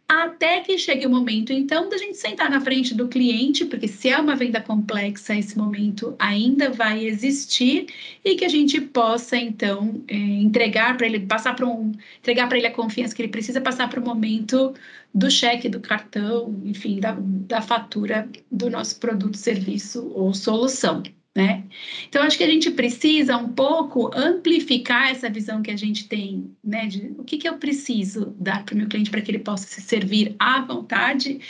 até 0.08 0.60
que 0.60 0.76
chegue 0.78 1.06
o 1.06 1.10
momento, 1.10 1.52
então, 1.52 1.88
da 1.88 1.96
gente 1.96 2.16
sentar 2.18 2.50
na 2.50 2.60
frente 2.60 2.94
do 2.94 3.08
cliente, 3.08 3.64
porque 3.64 3.88
se 3.88 4.10
é 4.10 4.18
uma 4.18 4.36
venda 4.36 4.60
complexa, 4.60 5.34
esse 5.34 5.56
momento 5.56 6.14
ainda 6.18 6.70
vai 6.70 7.04
existir 7.06 7.86
e 8.24 8.34
que 8.36 8.44
a 8.44 8.48
gente 8.48 8.80
possa, 8.80 9.36
então, 9.36 10.02
é, 10.06 10.14
entregar 10.14 10.96
para 10.96 11.06
ele, 11.06 11.20
passar 11.20 11.56
para 11.56 11.66
um, 11.66 11.92
entregar 12.18 12.48
para 12.48 12.58
ele 12.58 12.66
a 12.66 12.72
confiança 12.72 13.14
que 13.14 13.22
ele 13.22 13.30
precisa, 13.30 13.60
passar 13.60 13.88
para 13.88 14.00
o 14.00 14.04
momento 14.04 14.74
do 15.14 15.30
cheque, 15.30 15.68
do 15.68 15.80
cartão, 15.80 16.60
enfim, 16.64 17.00
da, 17.00 17.16
da 17.18 17.62
fatura 17.62 18.28
do 18.50 18.68
nosso 18.70 19.00
produto, 19.00 19.36
serviço 19.36 20.12
ou 20.14 20.34
solução 20.34 21.02
né? 21.34 21.64
Então, 22.08 22.22
acho 22.22 22.38
que 22.38 22.44
a 22.44 22.48
gente 22.48 22.70
precisa 22.70 23.36
um 23.36 23.48
pouco 23.48 24.10
amplificar 24.14 25.10
essa 25.10 25.28
visão 25.28 25.62
que 25.62 25.70
a 25.70 25.76
gente 25.76 26.06
tem, 26.06 26.54
né? 26.62 26.86
De 26.86 27.12
o 27.18 27.24
que, 27.24 27.38
que 27.38 27.48
eu 27.48 27.58
preciso 27.58 28.34
dar 28.38 28.64
para 28.64 28.74
o 28.74 28.78
meu 28.78 28.86
cliente 28.86 29.10
para 29.10 29.20
que 29.20 29.32
ele 29.32 29.40
possa 29.40 29.66
se 29.66 29.80
servir 29.80 30.36
à 30.38 30.60
vontade 30.60 31.40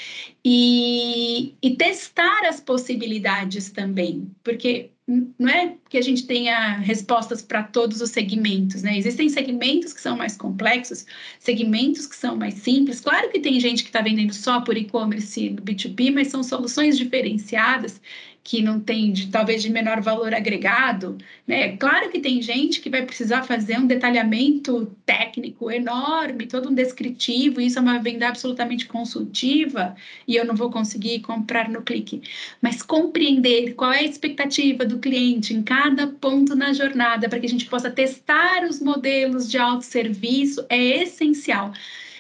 e, 0.43 1.55
e 1.63 1.77
testar 1.77 2.47
as 2.47 2.61
possibilidades 2.61 3.71
também, 3.71 4.31
porque 4.43 4.91
não 5.07 5.51
é 5.51 5.77
que 5.91 5.99
a 5.99 6.03
gente 6.03 6.27
tenha 6.27 6.79
respostas 6.79 7.43
para 7.43 7.63
todos 7.63 8.01
os 8.01 8.09
segmentos, 8.09 8.83
né? 8.83 8.97
Existem 8.97 9.29
segmentos 9.29 9.93
que 9.93 10.01
são 10.01 10.17
mais 10.17 10.35
complexos, 10.35 11.05
segmentos 11.39 12.07
que 12.07 12.17
são 12.17 12.37
mais 12.37 12.55
simples. 12.55 13.01
Claro 13.01 13.31
que 13.31 13.39
tem 13.39 13.61
gente 13.61 13.83
que 13.83 13.91
está 13.91 14.01
vendendo 14.01 14.33
só 14.33 14.63
por 14.63 14.79
e-commerce 14.79 15.51
no 15.51 15.61
B2B, 15.61 16.11
mas 16.11 16.29
são 16.29 16.43
soluções 16.43 16.97
diferenciadas 16.97 18.01
que 18.45 18.61
não 18.61 18.79
tem, 18.79 19.11
de, 19.11 19.29
talvez, 19.29 19.63
de 19.63 19.71
menor 19.71 20.03
valor 20.03 20.35
agregado, 20.35 21.17
né? 21.47 21.79
Claro 21.79 22.11
que 22.11 22.21
tem 22.21 22.43
gente 22.43 22.79
que 22.79 22.91
vai 22.91 23.03
precisar 23.03 23.43
fazer 23.43 23.79
um 23.79 23.87
detalhamento 23.87 24.95
técnico 25.07 25.71
enorme, 25.71 26.47
todo 26.47 26.69
um 26.69 26.75
descritivo, 26.75 27.59
isso 27.59 27.79
é 27.79 27.83
uma 27.83 27.99
venda 27.99 28.29
absolutamente 28.29 28.87
consultiva 28.87 29.97
e 30.29 30.37
eu 30.37 30.45
não 30.45 30.55
vou 30.55 30.71
conseguir 30.71 31.21
comprar 31.21 31.71
no 31.71 31.81
clique. 31.81 32.21
Mas 32.61 32.83
compreender 32.83 33.73
qual 33.75 33.93
é 33.93 34.01
a 34.01 34.05
expectativa 34.05 34.85
do 34.85 34.99
cliente 34.99 35.55
em 35.55 35.63
cada 35.63 36.07
ponto 36.07 36.55
na 36.55 36.75
jornada, 36.75 37.31
para 37.31 37.41
que 37.41 37.47
a 37.47 37.51
gente 37.51 37.65
possa 37.65 37.91
testar 37.91 38.63
os 38.69 38.79
modelos 38.79 39.51
de 39.51 39.57
autosserviço, 39.57 40.67
é 40.69 41.03
essencial. 41.03 41.73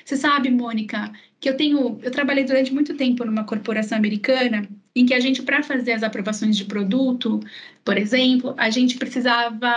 Você 0.02 0.16
sabe, 0.16 0.50
Mônica, 0.50 1.12
que 1.44 1.48
eu 1.50 1.56
tenho, 1.58 2.00
eu 2.02 2.10
trabalhei 2.10 2.42
durante 2.42 2.72
muito 2.72 2.94
tempo 2.94 3.22
numa 3.22 3.44
corporação 3.44 3.98
americana 3.98 4.66
em 4.96 5.04
que 5.04 5.12
a 5.12 5.20
gente, 5.20 5.42
para 5.42 5.62
fazer 5.62 5.92
as 5.92 6.02
aprovações 6.02 6.56
de 6.56 6.64
produto, 6.64 7.38
por 7.84 7.98
exemplo, 7.98 8.54
a 8.56 8.70
gente 8.70 8.96
precisava, 8.96 9.68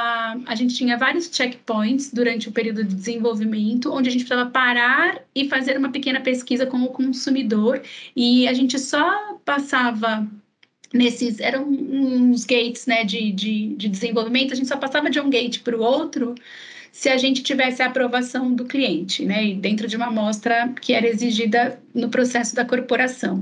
a 0.45 0.55
gente 0.55 0.75
tinha 0.75 0.95
vários 0.95 1.29
checkpoints 1.29 2.13
durante 2.13 2.47
o 2.47 2.53
período 2.53 2.85
de 2.85 2.95
desenvolvimento, 2.95 3.91
onde 3.91 4.07
a 4.07 4.11
gente 4.13 4.23
precisava 4.23 4.49
parar 4.49 5.21
e 5.35 5.49
fazer 5.49 5.77
uma 5.77 5.91
pequena 5.91 6.21
pesquisa 6.21 6.65
com 6.65 6.77
o 6.83 6.87
consumidor, 6.87 7.81
e 8.15 8.47
a 8.47 8.53
gente 8.53 8.79
só 8.79 9.37
passava 9.43 10.25
nesses 10.93 11.41
eram 11.41 11.67
uns 11.67 12.45
gates 12.45 12.85
né, 12.85 13.03
de, 13.03 13.29
de, 13.33 13.75
de 13.75 13.89
desenvolvimento, 13.89 14.53
a 14.53 14.55
gente 14.55 14.69
só 14.69 14.77
passava 14.77 15.09
de 15.09 15.19
um 15.19 15.29
gate 15.29 15.59
para 15.63 15.75
o 15.75 15.81
outro 15.81 16.33
se 16.97 17.09
a 17.09 17.17
gente 17.17 17.43
tivesse 17.43 17.83
a 17.83 17.85
aprovação 17.85 18.51
do 18.55 18.65
cliente, 18.65 19.23
né, 19.23 19.53
dentro 19.53 19.87
de 19.87 19.95
uma 19.95 20.07
amostra 20.07 20.73
que 20.81 20.93
era 20.93 21.07
exigida 21.07 21.79
no 21.93 22.09
processo 22.09 22.55
da 22.55 22.65
corporação. 22.65 23.39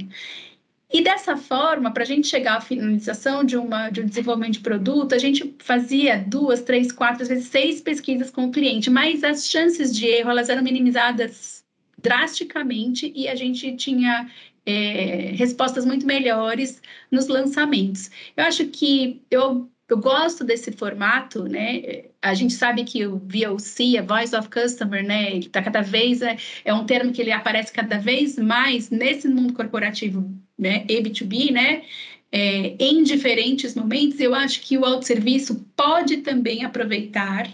E 0.92 1.02
dessa 1.02 1.38
forma, 1.38 1.90
para 1.90 2.04
a 2.04 2.06
gente 2.06 2.28
chegar 2.28 2.58
à 2.58 2.62
finalização 2.62 3.46
de, 3.46 3.56
uma, 3.56 3.90
de 3.90 4.02
um 4.02 4.06
desenvolvimento 4.06 4.56
de 4.56 4.60
produto, 4.60 5.16
a 5.16 5.18
gente 5.18 5.56
fazia 5.60 6.18
duas, 6.18 6.64
três, 6.64 6.92
quatro, 6.92 7.24
às 7.24 7.30
vezes 7.30 7.48
seis 7.48 7.80
pesquisas 7.80 8.30
com 8.30 8.44
o 8.48 8.52
cliente, 8.52 8.90
mas 8.90 9.24
as 9.24 9.50
chances 9.50 9.96
de 9.96 10.06
erro 10.06 10.32
elas 10.32 10.50
eram 10.50 10.62
minimizadas 10.62 11.64
drasticamente 11.98 13.10
e 13.16 13.30
a 13.30 13.36
gente 13.36 13.74
tinha 13.78 14.30
é, 14.66 15.32
respostas 15.34 15.86
muito 15.86 16.06
melhores 16.06 16.82
nos 17.10 17.28
lançamentos. 17.28 18.12
Eu 18.36 18.44
acho 18.44 18.66
que 18.66 19.22
eu, 19.32 19.70
eu 19.88 19.98
gosto 19.98 20.44
desse 20.44 20.72
formato, 20.72 21.44
né? 21.44 22.06
A 22.22 22.34
gente 22.34 22.54
sabe 22.54 22.84
que 22.84 23.06
o 23.06 23.18
VOC, 23.20 23.98
a 23.98 24.02
Voice 24.02 24.36
of 24.36 24.50
Customer, 24.50 25.04
né? 25.04 25.32
Ele 25.32 25.46
está 25.46 25.62
cada 25.62 25.82
vez 25.82 26.22
é, 26.22 26.38
é 26.64 26.74
um 26.74 26.86
termo 26.86 27.14
que 27.14 27.22
ele 27.22 27.32
aparece 27.32 27.72
cada 27.72 27.98
vez 28.00 28.38
mais 28.38 28.90
nesse 28.90 29.28
mundo 29.28 29.54
corporativo, 29.54 30.28
né? 30.58 30.86
E 30.90 31.02
B2B, 31.02 31.52
né? 31.52 31.84
É, 32.32 32.76
em 32.80 33.04
diferentes 33.04 33.76
momentos, 33.76 34.20
eu 34.20 34.34
acho 34.34 34.62
que 34.62 34.78
o 34.78 34.86
autosserviço 34.86 35.64
pode 35.76 36.18
também 36.18 36.66
aproveitar 36.66 37.48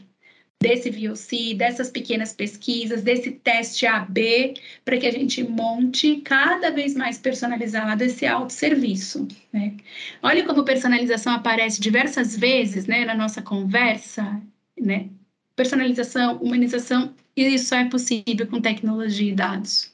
desse 0.62 0.92
VOC, 0.92 1.56
dessas 1.56 1.90
pequenas 1.90 2.34
pesquisas, 2.34 3.02
desse 3.02 3.32
teste 3.32 3.88
AB, 3.88 4.54
para 4.86 4.98
que 4.98 5.08
a 5.08 5.12
gente 5.12 5.44
monte 5.44 6.18
cada 6.18 6.70
vez 6.70 6.96
mais 6.96 7.18
personalizado 7.18 8.04
esse 8.04 8.26
autosserviço. 8.28 9.28
Né? 9.52 9.76
Olha 10.22 10.46
como 10.46 10.64
personalização 10.64 11.34
aparece 11.34 11.82
diversas 11.82 12.38
vezes 12.38 12.86
né, 12.86 13.04
na 13.04 13.16
nossa 13.16 13.42
conversa, 13.42 14.40
né? 14.80 15.10
Personalização, 15.56 16.38
humanização, 16.38 17.14
isso 17.36 17.76
é 17.76 17.90
possível 17.90 18.48
com 18.48 18.62
tecnologia 18.62 19.32
e 19.32 19.36
dados. 19.36 19.92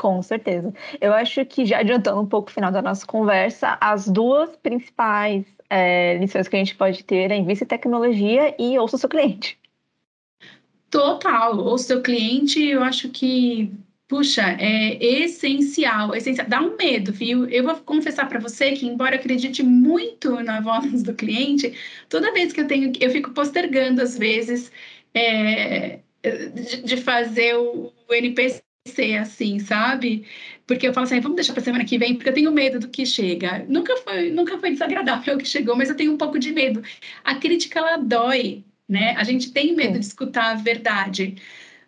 Com 0.00 0.20
certeza. 0.20 0.74
Eu 1.00 1.12
acho 1.12 1.44
que 1.46 1.64
já 1.64 1.78
adiantando 1.78 2.20
um 2.20 2.26
pouco 2.26 2.50
o 2.50 2.52
final 2.52 2.72
da 2.72 2.82
nossa 2.82 3.06
conversa, 3.06 3.78
as 3.80 4.08
duas 4.08 4.56
principais 4.56 5.44
é, 5.72 6.18
lições 6.18 6.48
que 6.48 6.56
a 6.56 6.58
gente 6.58 6.74
pode 6.74 7.02
ter 7.02 7.30
é 7.30 7.36
invista 7.36 7.64
em 7.64 7.68
tecnologia 7.68 8.54
e 8.58 8.78
ouça 8.78 8.96
o 8.96 8.98
seu 8.98 9.08
cliente. 9.08 9.58
Total, 10.90 11.56
o 11.56 11.78
seu 11.78 12.02
cliente, 12.02 12.62
eu 12.62 12.82
acho 12.82 13.08
que, 13.08 13.72
puxa, 14.06 14.42
é 14.60 15.02
essencial, 15.02 16.14
essencial. 16.14 16.46
Dá 16.46 16.60
um 16.60 16.76
medo, 16.76 17.10
viu? 17.10 17.48
Eu 17.48 17.64
vou 17.64 17.74
confessar 17.76 18.28
para 18.28 18.38
você 18.38 18.72
que, 18.72 18.86
embora 18.86 19.14
eu 19.14 19.20
acredite 19.20 19.62
muito 19.62 20.42
na 20.42 20.60
voz 20.60 21.02
do 21.02 21.14
cliente, 21.14 21.72
toda 22.10 22.34
vez 22.34 22.52
que 22.52 22.60
eu 22.60 22.66
tenho, 22.66 22.92
eu 23.00 23.08
fico 23.08 23.30
postergando 23.30 24.02
às 24.02 24.18
vezes 24.18 24.70
é, 25.14 26.00
de, 26.22 26.82
de 26.82 26.96
fazer 26.98 27.56
o, 27.56 27.90
o 28.06 28.14
NPC 28.14 28.62
assim, 29.18 29.58
sabe? 29.58 30.26
Porque 30.72 30.88
eu 30.88 30.94
falo 30.94 31.04
assim, 31.04 31.20
vamos 31.20 31.36
deixar 31.36 31.52
para 31.52 31.62
semana 31.62 31.84
que 31.84 31.98
vem, 31.98 32.14
porque 32.14 32.30
eu 32.30 32.34
tenho 32.34 32.50
medo 32.50 32.80
do 32.80 32.88
que 32.88 33.04
chega. 33.04 33.64
Nunca 33.68 33.94
foi, 33.98 34.30
nunca 34.30 34.58
foi 34.58 34.70
desagradável 34.70 35.34
o 35.36 35.38
que 35.38 35.44
chegou, 35.46 35.76
mas 35.76 35.90
eu 35.90 35.94
tenho 35.94 36.12
um 36.14 36.16
pouco 36.16 36.38
de 36.38 36.50
medo. 36.50 36.82
A 37.22 37.34
crítica 37.34 37.78
ela 37.78 37.98
dói, 37.98 38.64
né? 38.88 39.14
A 39.18 39.22
gente 39.22 39.52
tem 39.52 39.76
medo 39.76 39.98
de 39.98 40.06
escutar 40.06 40.52
a 40.52 40.54
verdade. 40.54 41.36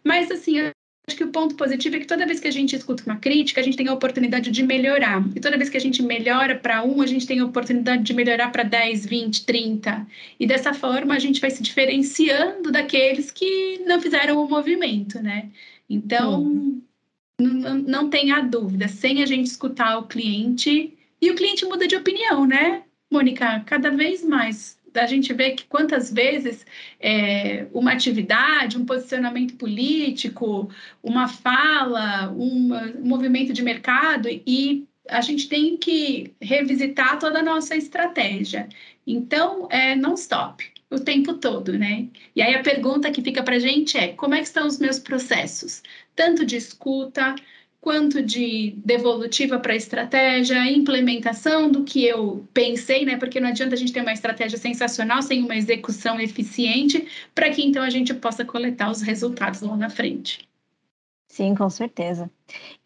Mas 0.05 0.31
assim, 0.31 0.59
acho 0.61 1.17
que 1.17 1.25
o 1.25 1.33
ponto 1.33 1.55
positivo 1.55 1.97
é 1.97 2.01
que 2.01 2.07
toda 2.07 2.27
vez 2.27 2.41
que 2.41 2.49
a 2.49 2.51
gente 2.51 2.77
escuta 2.77 3.03
uma 3.07 3.17
crítica, 3.17 3.59
a 3.63 3.65
gente 3.65 3.77
tem 3.77 3.89
a 3.89 3.95
oportunidade 3.95 4.51
de 4.51 4.63
melhorar. 4.63 5.25
E 5.35 5.41
toda 5.41 5.57
vez 5.57 5.71
que 5.71 5.79
a 5.79 5.81
gente 5.81 6.03
melhora 6.03 6.55
para 6.55 6.85
um, 6.85 7.01
a 7.01 7.07
gente 7.07 7.27
tem 7.27 7.41
a 7.41 7.47
oportunidade 7.47 8.03
de 8.03 8.13
melhorar 8.13 8.51
para 8.53 8.65
10, 8.65 9.07
20, 9.07 9.47
30. 9.47 10.07
E 10.39 10.47
dessa 10.47 10.75
forma 10.75 11.15
a 11.15 11.19
gente 11.19 11.41
vai 11.41 11.51
se 11.51 11.63
diferenciando 11.63 12.71
daqueles 12.71 13.31
que 13.31 13.79
não 13.87 13.99
fizeram 13.99 14.45
o 14.45 14.49
movimento, 14.49 15.23
né? 15.23 15.51
Então, 15.89 16.83
não, 17.41 17.75
não 17.77 18.11
tenha 18.11 18.41
dúvida, 18.41 18.89
sem 18.89 19.23
a 19.23 19.27
gente 19.27 19.47
escutar 19.47 19.99
o 19.99 20.07
cliente, 20.07 20.97
e 21.21 21.31
o 21.31 21.35
cliente 21.35 21.65
muda 21.65 21.87
de 21.87 21.97
opinião, 21.97 22.47
né, 22.47 22.85
Mônica? 23.11 23.61
Cada 23.67 23.91
vez 23.91 24.25
mais. 24.25 24.79
A 24.95 25.07
gente 25.07 25.33
vê 25.33 25.53
que 25.53 25.65
quantas 25.65 26.13
vezes 26.13 26.65
é, 27.01 27.67
uma 27.73 27.93
atividade, 27.93 28.79
um 28.79 28.87
posicionamento 28.87 29.57
político, 29.57 30.71
uma 31.03 31.27
fala, 31.27 32.31
um 32.31 32.71
movimento 33.03 33.53
de 33.53 33.63
mercado, 33.63 34.29
e 34.29 34.87
a 35.09 35.21
gente 35.21 35.49
tem 35.49 35.77
que 35.77 36.33
revisitar 36.41 37.19
toda 37.19 37.41
a 37.41 37.43
nossa 37.43 37.77
estratégia. 37.77 38.69
Então, 39.07 39.69
é, 39.71 39.97
não 39.97 40.15
stop 40.15 40.74
o 40.95 41.01
tempo 41.01 41.35
todo, 41.35 41.79
né? 41.79 42.09
E 42.35 42.43
aí 42.43 42.55
a 42.55 42.63
pergunta 42.63 43.11
que 43.11 43.23
fica 43.23 43.43
para 43.43 43.57
a 43.57 43.59
gente 43.59 43.97
é: 43.99 44.09
como 44.09 44.35
é 44.35 44.39
que 44.39 44.47
estão 44.47 44.67
os 44.67 44.79
meus 44.79 44.99
processos? 44.99 45.83
Tanto 46.15 46.45
de 46.47 46.57
escuta, 46.57 47.35
quanto 47.85 48.23
de 48.23 48.75
devolutiva 48.83 49.59
para 49.59 49.77
estratégia, 49.77 50.71
implementação 50.71 51.71
do 51.71 51.85
que 51.85 52.03
eu 52.03 52.49
pensei, 52.55 53.05
né? 53.05 53.19
Porque 53.19 53.39
não 53.39 53.49
adianta 53.51 53.75
a 53.75 53.79
gente 53.79 53.93
ter 53.93 54.01
uma 54.01 54.13
estratégia 54.13 54.57
sensacional 54.59 55.21
sem 55.21 55.43
uma 55.45 55.55
execução 55.55 56.19
eficiente, 56.19 57.07
para 57.35 57.51
que 57.51 57.63
então 57.63 57.83
a 57.83 57.91
gente 57.91 58.15
possa 58.15 58.43
coletar 58.43 58.91
os 58.91 59.03
resultados 59.03 59.61
lá 59.61 59.77
na 59.77 59.91
frente. 59.91 60.49
Sim, 61.35 61.53
com 61.57 61.69
certeza. 61.69 62.31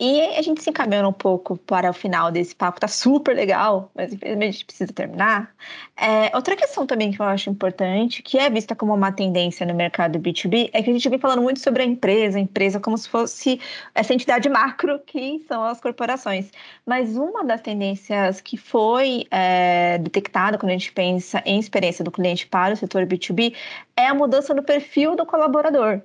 E 0.00 0.22
a 0.22 0.40
gente 0.40 0.62
se 0.62 0.70
encaminhando 0.70 1.10
um 1.10 1.12
pouco 1.12 1.58
para 1.58 1.90
o 1.90 1.92
final 1.92 2.32
desse 2.32 2.56
papo, 2.56 2.80
tá 2.80 2.88
super 2.88 3.36
legal, 3.36 3.90
mas 3.94 4.10
infelizmente 4.10 4.48
a 4.48 4.52
gente 4.52 4.64
precisa 4.64 4.90
terminar. 4.90 5.54
É, 5.94 6.34
outra 6.34 6.56
questão 6.56 6.86
também 6.86 7.10
que 7.12 7.20
eu 7.20 7.26
acho 7.26 7.50
importante, 7.50 8.22
que 8.22 8.38
é 8.38 8.48
vista 8.48 8.74
como 8.74 8.94
uma 8.94 9.12
tendência 9.12 9.66
no 9.66 9.74
mercado 9.74 10.18
B2B, 10.18 10.70
é 10.72 10.82
que 10.82 10.88
a 10.88 10.92
gente 10.94 11.06
vem 11.10 11.18
falando 11.18 11.42
muito 11.42 11.60
sobre 11.60 11.82
a 11.82 11.84
empresa, 11.86 12.38
a 12.38 12.40
empresa 12.40 12.80
como 12.80 12.96
se 12.96 13.06
fosse 13.06 13.60
essa 13.94 14.14
entidade 14.14 14.48
macro 14.48 14.98
que 15.00 15.44
são 15.46 15.62
as 15.62 15.78
corporações. 15.78 16.50
Mas 16.86 17.18
uma 17.18 17.44
das 17.44 17.60
tendências 17.60 18.40
que 18.40 18.56
foi 18.56 19.26
é, 19.30 19.98
detectada 19.98 20.56
quando 20.56 20.70
a 20.70 20.74
gente 20.74 20.90
pensa 20.92 21.42
em 21.44 21.58
experiência 21.60 22.02
do 22.02 22.10
cliente 22.10 22.46
para 22.46 22.72
o 22.72 22.76
setor 22.78 23.04
B2B 23.04 23.54
é 23.94 24.06
a 24.06 24.14
mudança 24.14 24.54
no 24.54 24.62
perfil 24.62 25.14
do 25.14 25.26
colaborador, 25.26 26.00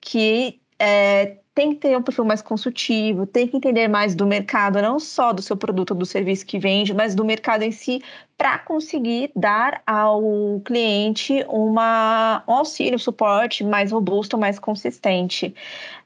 que 0.00 0.60
é, 0.78 1.38
tem 1.56 1.70
que 1.72 1.80
ter 1.80 1.96
um 1.96 2.02
perfil 2.02 2.24
mais 2.26 2.42
consultivo, 2.42 3.26
tem 3.26 3.48
que 3.48 3.56
entender 3.56 3.88
mais 3.88 4.14
do 4.14 4.26
mercado, 4.26 4.80
não 4.82 5.00
só 5.00 5.32
do 5.32 5.40
seu 5.40 5.56
produto 5.56 5.92
ou 5.92 5.96
do 5.96 6.04
serviço 6.04 6.44
que 6.44 6.58
vende, 6.58 6.92
mas 6.92 7.14
do 7.14 7.24
mercado 7.24 7.62
em 7.62 7.72
si, 7.72 8.02
para 8.36 8.58
conseguir 8.58 9.32
dar 9.34 9.82
ao 9.86 10.60
cliente 10.62 11.42
uma, 11.48 12.44
um 12.46 12.52
auxílio, 12.52 12.96
um 12.96 12.98
suporte 12.98 13.64
mais 13.64 13.90
robusto, 13.90 14.36
mais 14.36 14.58
consistente. 14.58 15.54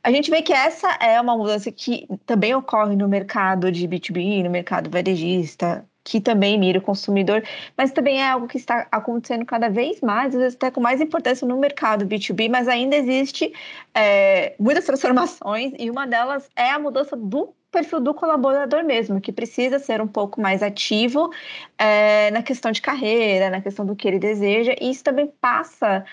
A 0.04 0.12
gente 0.12 0.30
vê 0.30 0.40
que 0.40 0.52
essa 0.52 0.88
é 1.00 1.20
uma 1.20 1.36
mudança 1.36 1.72
que 1.72 2.06
também 2.24 2.54
ocorre 2.54 2.94
no 2.94 3.08
mercado 3.08 3.72
de 3.72 3.88
B2B, 3.88 4.44
no 4.44 4.50
mercado 4.50 4.88
varejista, 4.88 5.84
que 6.04 6.20
também 6.20 6.58
mira 6.58 6.78
o 6.78 6.82
consumidor, 6.82 7.42
mas 7.76 7.92
também 7.92 8.20
é 8.20 8.28
algo 8.28 8.48
que 8.48 8.56
está 8.56 8.86
acontecendo 8.90 9.44
cada 9.44 9.68
vez 9.68 10.00
mais, 10.00 10.34
às 10.34 10.40
vezes 10.40 10.56
até 10.56 10.70
com 10.70 10.80
mais 10.80 11.00
importância 11.00 11.46
no 11.46 11.58
mercado 11.58 12.06
B2B, 12.06 12.48
mas 12.50 12.68
ainda 12.68 12.96
existe 12.96 13.52
é, 13.94 14.54
muitas 14.58 14.84
transformações 14.84 15.72
e 15.78 15.90
uma 15.90 16.06
delas 16.06 16.48
é 16.56 16.70
a 16.70 16.78
mudança 16.78 17.16
do 17.16 17.54
perfil 17.70 18.00
do 18.00 18.12
colaborador 18.12 18.84
mesmo, 18.84 19.20
que 19.20 19.30
precisa 19.30 19.78
ser 19.78 20.00
um 20.00 20.06
pouco 20.08 20.40
mais 20.40 20.62
ativo 20.62 21.30
é, 21.78 22.30
na 22.32 22.42
questão 22.42 22.72
de 22.72 22.82
carreira, 22.82 23.48
na 23.48 23.60
questão 23.60 23.86
do 23.86 23.94
que 23.94 24.08
ele 24.08 24.18
deseja, 24.18 24.74
e 24.80 24.90
isso 24.90 25.04
também 25.04 25.32
passa 25.40 26.04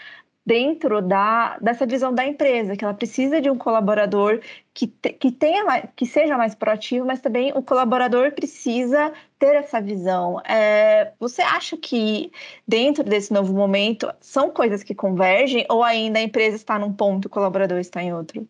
dentro 0.48 1.02
da, 1.02 1.58
dessa 1.60 1.86
visão 1.86 2.14
da 2.16 2.26
empresa, 2.26 2.78
que 2.78 2.86
ela 2.86 2.94
precisa 2.94 3.42
de 3.42 3.50
um 3.50 3.58
colaborador 3.58 4.40
que, 4.74 4.88
te, 4.88 5.12
que, 5.12 5.30
tenha 5.30 5.86
que 5.94 6.06
seja 6.06 6.38
mais 6.38 6.56
proativo, 6.56 7.06
mas 7.06 7.20
também 7.20 7.52
o 7.54 7.62
colaborador 7.62 8.32
precisa 8.32 9.12
ter 9.38 9.56
essa 9.56 9.82
visão. 9.82 10.40
É, 10.46 11.12
você 11.20 11.42
acha 11.42 11.76
que 11.76 12.32
dentro 12.66 13.04
desse 13.04 13.34
novo 13.34 13.54
momento 13.54 14.10
são 14.22 14.50
coisas 14.50 14.84
que 14.84 14.96
convergem 14.96 15.66
ou 15.70 15.84
ainda 15.84 16.20
a 16.20 16.24
empresa 16.24 16.56
está 16.56 16.80
num 16.80 16.94
ponto 16.94 17.26
e 17.26 17.28
o 17.28 17.30
colaborador 17.30 17.80
está 17.80 18.02
em 18.02 18.14
outro? 18.14 18.48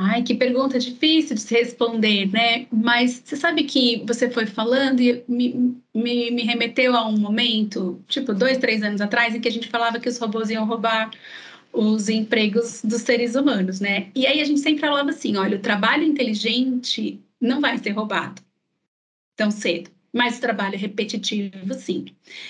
Ai, 0.00 0.22
que 0.22 0.32
pergunta 0.32 0.78
difícil 0.78 1.34
de 1.34 1.42
se 1.42 1.52
responder, 1.54 2.30
né? 2.30 2.68
Mas 2.70 3.20
você 3.24 3.34
sabe 3.34 3.64
que 3.64 4.04
você 4.06 4.30
foi 4.30 4.46
falando 4.46 5.00
e 5.00 5.24
me, 5.26 5.76
me, 5.92 6.30
me, 6.30 6.42
remeteu 6.42 6.94
a 6.94 7.04
um 7.04 7.18
momento, 7.18 8.00
tipo, 8.06 8.32
dois, 8.32 8.58
três 8.58 8.80
anos 8.84 9.00
atrás, 9.00 9.34
em 9.34 9.40
que 9.40 9.48
a 9.48 9.50
gente 9.50 9.68
falava 9.68 9.98
que 9.98 10.08
os 10.08 10.16
robôs 10.16 10.50
iam 10.50 10.64
roubar 10.64 11.10
os 11.72 12.08
empregos 12.08 12.80
dos 12.84 13.02
seres 13.02 13.34
humanos, 13.34 13.80
né? 13.80 14.10
E 14.14 14.24
aí 14.24 14.40
a 14.40 14.44
gente 14.44 14.60
sempre 14.60 14.80
falava 14.80 15.10
assim: 15.10 15.36
olha, 15.36 15.56
o 15.56 15.60
trabalho 15.60 16.04
inteligente 16.04 17.20
não 17.40 17.60
vai 17.60 17.76
ser 17.78 17.90
roubado 17.90 18.40
tão 19.36 19.50
cedo 19.50 19.90
mais 20.12 20.38
trabalho 20.38 20.78
repetitivo, 20.78 21.74
sim. 21.74 22.06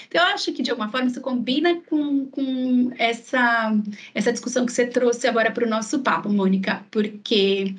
Então, 0.07 0.23
eu 0.23 0.35
acho 0.35 0.53
que, 0.53 0.63
de 0.63 0.71
alguma 0.71 0.91
forma, 0.91 1.09
isso 1.09 1.21
combina 1.21 1.81
com, 1.83 2.27
com 2.27 2.93
essa, 2.99 3.73
essa 4.15 4.33
discussão 4.33 4.65
que 4.65 4.73
você 4.73 4.87
trouxe 4.87 5.27
agora 5.27 5.51
para 5.51 5.67
o 5.67 5.69
nosso 5.69 6.01
papo, 6.01 6.29
Mônica, 6.29 6.85
porque 6.91 7.75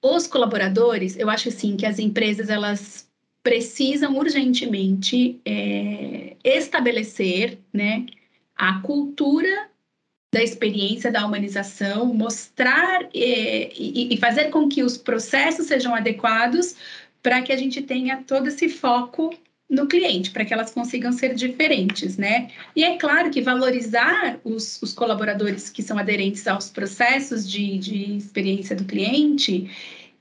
os 0.00 0.26
colaboradores, 0.26 1.16
eu 1.16 1.28
acho, 1.28 1.48
assim, 1.48 1.76
que 1.76 1.86
as 1.86 1.98
empresas, 1.98 2.48
elas 2.48 3.08
precisam 3.42 4.16
urgentemente 4.16 5.40
é, 5.44 6.36
estabelecer 6.44 7.58
né, 7.72 8.06
a 8.56 8.80
cultura 8.80 9.68
da 10.32 10.42
experiência 10.42 11.12
da 11.12 11.26
humanização, 11.26 12.06
mostrar 12.06 13.02
é, 13.14 13.70
e, 13.76 14.14
e 14.14 14.16
fazer 14.16 14.46
com 14.46 14.66
que 14.66 14.82
os 14.82 14.96
processos 14.96 15.66
sejam 15.66 15.94
adequados 15.94 16.74
para 17.22 17.42
que 17.42 17.52
a 17.52 17.56
gente 17.56 17.82
tenha 17.82 18.22
todo 18.26 18.48
esse 18.48 18.68
foco 18.68 19.34
no 19.70 19.86
cliente, 19.86 20.30
para 20.30 20.44
que 20.44 20.52
elas 20.52 20.70
consigam 20.70 21.12
ser 21.12 21.34
diferentes, 21.34 22.18
né? 22.18 22.50
E 22.76 22.84
é 22.84 22.98
claro 22.98 23.30
que 23.30 23.40
valorizar 23.40 24.38
os, 24.44 24.80
os 24.82 24.92
colaboradores 24.92 25.70
que 25.70 25.82
são 25.82 25.98
aderentes 25.98 26.46
aos 26.46 26.68
processos 26.68 27.50
de, 27.50 27.78
de 27.78 28.16
experiência 28.16 28.76
do 28.76 28.84
cliente 28.84 29.70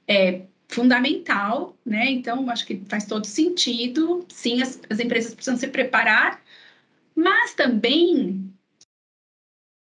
é 0.08 0.44
fundamental, 0.70 1.76
né? 1.86 2.10
Então, 2.10 2.50
acho 2.50 2.66
que 2.66 2.82
faz 2.88 3.06
todo 3.06 3.28
sentido. 3.28 4.26
Sim, 4.30 4.62
as, 4.62 4.80
as 4.90 5.00
empresas 5.00 5.34
precisam 5.34 5.60
se 5.60 5.68
preparar, 5.68 6.42
mas 7.14 7.54
também 7.54 8.54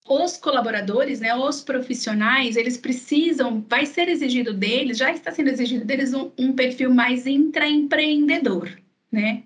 os 0.09 0.37
colaboradores, 0.37 1.21
né, 1.21 1.35
os 1.35 1.63
profissionais, 1.63 2.57
eles 2.57 2.77
precisam, 2.77 3.65
vai 3.69 3.85
ser 3.87 4.09
exigido 4.09 4.55
deles, 4.55 4.99
já 4.99 5.13
está 5.13 5.31
sendo 5.31 5.49
exigido 5.49 5.85
deles 5.85 6.15
um, 6.15 6.31
um 6.39 6.53
perfil 6.53 6.93
mais 6.93 7.27
intraempreendedor, 7.27 8.71
né? 9.13 9.43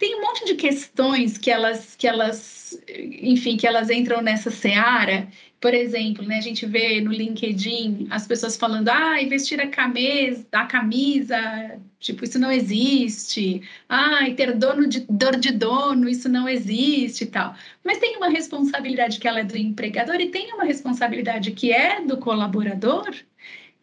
Tem 0.00 0.16
um 0.16 0.22
monte 0.22 0.46
de 0.46 0.54
questões 0.54 1.36
que 1.36 1.50
elas, 1.50 1.94
que 1.94 2.08
elas, 2.08 2.82
enfim, 2.88 3.58
que 3.58 3.66
elas 3.66 3.90
entram 3.90 4.22
nessa 4.22 4.50
seara. 4.50 5.28
Por 5.60 5.74
exemplo, 5.74 6.24
né, 6.24 6.38
a 6.38 6.40
gente 6.40 6.64
vê 6.64 7.02
no 7.02 7.12
LinkedIn 7.12 8.06
as 8.08 8.26
pessoas 8.26 8.56
falando, 8.56 8.88
ah, 8.88 9.16
vestir 9.28 9.60
a 9.60 9.68
camisa, 9.68 10.46
a 10.52 10.64
camisa, 10.64 11.78
tipo, 11.98 12.24
isso 12.24 12.38
não 12.38 12.50
existe. 12.50 13.60
Ah, 13.90 14.20
ter 14.34 14.56
dono 14.56 14.88
de, 14.88 15.00
dor 15.00 15.36
de 15.36 15.52
dono, 15.52 16.08
isso 16.08 16.30
não 16.30 16.48
existe 16.48 17.24
e 17.24 17.26
tal. 17.26 17.54
Mas 17.84 17.98
tem 17.98 18.16
uma 18.16 18.30
responsabilidade 18.30 19.20
que 19.20 19.28
ela 19.28 19.40
é 19.40 19.44
do 19.44 19.58
empregador 19.58 20.18
e 20.18 20.30
tem 20.30 20.54
uma 20.54 20.64
responsabilidade 20.64 21.50
que 21.50 21.72
é 21.72 22.00
do 22.00 22.16
colaborador, 22.16 23.14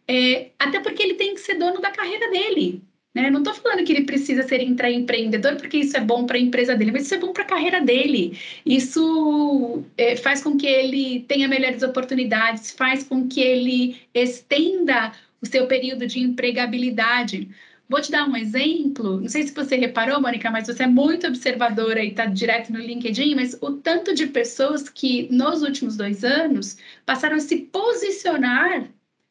é, 0.08 0.50
até 0.58 0.80
porque 0.80 1.04
ele 1.04 1.14
tem 1.14 1.36
que 1.36 1.42
ser 1.42 1.60
dono 1.60 1.80
da 1.80 1.92
carreira 1.92 2.32
dele. 2.32 2.82
Né? 3.18 3.32
Não 3.32 3.40
estou 3.40 3.56
falando 3.56 3.84
que 3.84 3.92
ele 3.92 4.06
precisa 4.06 4.44
ser 4.44 4.62
intraempreendedor 4.62 5.56
porque 5.56 5.78
isso 5.78 5.98
é 5.98 6.00
bom 6.00 6.28
para 6.28 6.38
a 6.38 6.40
empresa 6.40 6.76
dele, 6.76 6.92
mas 6.92 7.06
isso 7.06 7.16
é 7.16 7.18
bom 7.18 7.34
para 7.34 7.42
a 7.42 7.48
carreira 7.48 7.82
dele. 7.82 8.38
Isso 8.64 9.84
é, 9.98 10.16
faz 10.16 10.44
com 10.44 10.56
que 10.56 10.68
ele 10.68 11.22
tenha 11.28 11.48
melhores 11.48 11.82
oportunidades, 11.82 12.70
faz 12.72 13.04
com 13.04 13.28
que 13.28 13.42
ele 13.42 14.00
estenda 14.14 15.14
o 15.42 15.48
seu 15.48 15.66
período 15.66 16.06
de 16.06 16.20
empregabilidade. 16.20 17.50
Vou 17.90 18.00
te 18.00 18.12
dar 18.12 18.30
um 18.30 18.36
exemplo. 18.36 19.20
Não 19.20 19.30
sei 19.30 19.48
se 19.48 19.52
você 19.52 19.78
reparou, 19.78 20.22
Mônica, 20.22 20.52
mas 20.52 20.68
você 20.68 20.84
é 20.84 20.88
muito 20.88 21.26
observadora 21.26 22.04
e 22.04 22.10
está 22.10 22.28
direto 22.28 22.72
no 22.72 22.80
LinkedIn, 22.80 23.34
mas 23.34 23.58
o 23.60 23.72
tanto 23.72 24.14
de 24.14 24.28
pessoas 24.28 24.90
que 24.90 25.28
nos 25.32 25.64
últimos 25.64 25.98
dois 25.98 26.24
anos 26.24 26.78
passaram 27.04 27.38
a 27.38 27.40
se 27.40 27.58
posicionar 27.58 28.88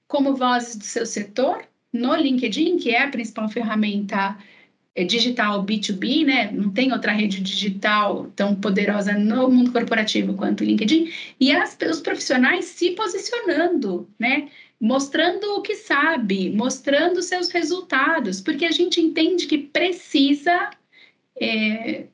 como 0.09 0.35
vozes 0.35 0.75
do 0.75 0.85
seu 0.85 1.07
setor 1.07 1.63
no 1.97 2.15
LinkedIn, 2.15 2.77
que 2.79 2.91
é 2.91 3.03
a 3.03 3.09
principal 3.09 3.49
ferramenta 3.49 4.37
é, 4.97 5.05
digital 5.05 5.65
B2B, 5.65 6.25
né? 6.25 6.51
Não 6.51 6.71
tem 6.71 6.93
outra 6.93 7.13
rede 7.13 7.41
digital 7.41 8.33
tão 8.35 8.55
poderosa 8.55 9.13
no 9.13 9.51
mundo 9.51 9.71
corporativo 9.71 10.35
quanto 10.35 10.63
o 10.63 10.65
LinkedIn, 10.65 11.13
e 11.39 11.53
as, 11.53 11.77
os 11.91 12.01
profissionais 12.01 12.65
se 12.65 12.93
posicionando, 12.93 14.09
né? 14.19 14.49
Mostrando 14.81 15.45
o 15.57 15.63
que 15.63 15.75
sabe, 15.75 16.51
mostrando 16.51 17.23
seus 17.23 17.51
resultados, 17.51 18.41
porque 18.41 18.65
a 18.65 18.71
gente 18.71 19.01
entende 19.01 19.47
que 19.47 19.59
precisa 19.59 20.71
é, 21.41 22.07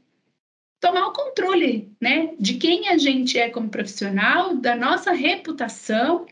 tomar 0.80 1.06
o 1.06 1.12
controle, 1.12 1.88
né? 2.00 2.34
De 2.38 2.54
quem 2.54 2.88
a 2.88 2.98
gente 2.98 3.38
é 3.38 3.48
como 3.48 3.68
profissional, 3.68 4.56
da 4.56 4.74
nossa 4.74 5.12
reputação 5.12 6.26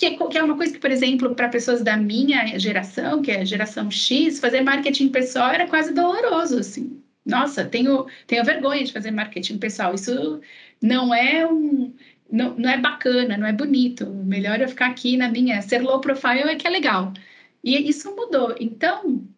que 0.00 0.06
é, 0.06 0.16
que 0.16 0.38
é 0.38 0.42
uma 0.42 0.56
coisa 0.56 0.72
que, 0.72 0.78
por 0.78 0.90
exemplo, 0.90 1.34
para 1.34 1.50
pessoas 1.50 1.82
da 1.82 1.94
minha 1.94 2.58
geração, 2.58 3.20
que 3.20 3.30
é 3.30 3.42
a 3.42 3.44
geração 3.44 3.90
X, 3.90 4.40
fazer 4.40 4.62
marketing 4.62 5.10
pessoal 5.10 5.50
era 5.50 5.68
quase 5.68 5.92
doloroso, 5.92 6.58
assim. 6.58 7.02
Nossa, 7.24 7.66
tenho, 7.66 8.06
tenho 8.26 8.42
vergonha 8.42 8.82
de 8.82 8.94
fazer 8.94 9.10
marketing 9.10 9.58
pessoal. 9.58 9.94
Isso 9.94 10.40
não 10.82 11.14
é 11.14 11.46
um, 11.46 11.94
não, 12.32 12.54
não 12.56 12.70
é 12.70 12.78
bacana, 12.78 13.36
não 13.36 13.46
é 13.46 13.52
bonito. 13.52 14.06
Melhor 14.06 14.58
eu 14.60 14.68
ficar 14.68 14.86
aqui 14.86 15.18
na 15.18 15.28
minha 15.28 15.60
ser 15.60 15.82
low 15.82 16.00
profile 16.00 16.48
é 16.48 16.56
que 16.56 16.66
é 16.66 16.70
legal. 16.70 17.12
E 17.62 17.76
isso 17.88 18.16
mudou. 18.16 18.54
Então, 18.58 19.28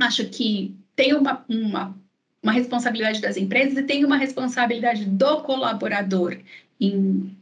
acho 0.00 0.24
que 0.28 0.76
tem 0.96 1.14
uma, 1.14 1.44
uma, 1.48 1.96
uma 2.42 2.52
responsabilidade 2.52 3.20
das 3.20 3.36
empresas 3.36 3.78
e 3.78 3.84
tem 3.84 4.04
uma 4.04 4.16
responsabilidade 4.16 5.04
do 5.04 5.42
colaborador 5.42 6.36
em 6.80 7.36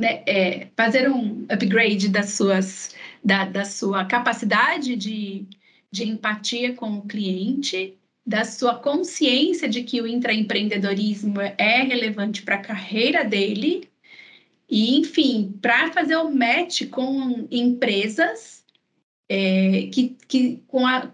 né, 0.00 0.22
é, 0.26 0.68
fazer 0.74 1.10
um 1.10 1.44
upgrade 1.50 2.08
das 2.08 2.30
suas, 2.30 2.94
da, 3.22 3.44
da 3.44 3.66
sua 3.66 4.06
capacidade 4.06 4.96
de, 4.96 5.46
de 5.92 6.08
empatia 6.08 6.72
com 6.72 6.94
o 6.94 7.06
cliente, 7.06 7.98
da 8.26 8.44
sua 8.44 8.76
consciência 8.76 9.68
de 9.68 9.82
que 9.82 10.00
o 10.00 10.06
intraempreendedorismo 10.06 11.38
é 11.40 11.82
relevante 11.82 12.42
para 12.42 12.54
a 12.54 12.62
carreira 12.62 13.24
dele, 13.24 13.90
e, 14.70 14.96
enfim, 14.96 15.58
para 15.60 15.92
fazer 15.92 16.16
o 16.16 16.30
match 16.30 16.88
com 16.88 17.46
empresas 17.50 18.64
é, 19.28 19.88
que, 19.92 20.16
que 20.26 20.62
com 20.66 20.86
a, 20.86 21.12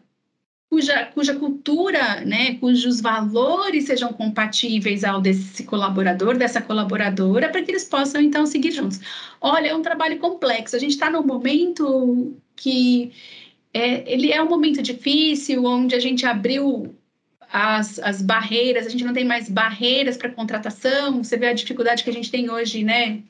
cuja, 0.77 1.07
cuja 1.07 1.35
cultura, 1.35 2.21
né, 2.21 2.57
cujos 2.57 3.01
valores 3.01 3.85
sejam 3.85 4.13
compatíveis 4.13 5.05
ao 5.05 5.23
desse 5.23 5.65
colaborador, 5.65 6.37
dessa 6.37 6.61
colaboradora, 6.61 7.49
para 7.49 7.63
que 7.63 7.71
eles 7.71 7.85
possam 7.85 8.21
então 8.21 8.45
seguir 8.45 8.73
juntos. 8.73 9.01
Olha, 9.41 9.69
é 9.69 9.75
um 9.75 9.81
trabalho 9.81 10.19
complexo. 10.19 10.77
A 10.77 10.79
gente 10.79 10.91
está 10.91 11.09
num 11.09 11.23
momento 11.23 12.37
que 12.55 13.11
é, 13.73 14.13
ele 14.13 14.31
é 14.31 14.43
um 14.43 14.49
momento 14.51 14.83
difícil, 14.83 15.65
onde 15.65 15.95
a 15.95 16.01
gente 16.01 16.27
abriu 16.27 16.95
as, 17.51 17.99
as 18.01 18.21
barreiras, 18.21 18.87
a 18.87 18.91
gente 18.91 19.05
não 19.05 19.15
tem 19.15 19.25
mais 19.25 19.49
barreiras 19.49 20.19
para 20.19 20.29
contratação. 20.29 21.25
Você 21.25 21.39
vê 21.39 21.47
a 21.47 21.55
dificuldade 21.55 22.05
que 22.05 22.11
a 22.11 22.13
gente 22.13 22.31
tem 22.31 22.51
hoje, 22.51 22.85
né? 22.85 23.23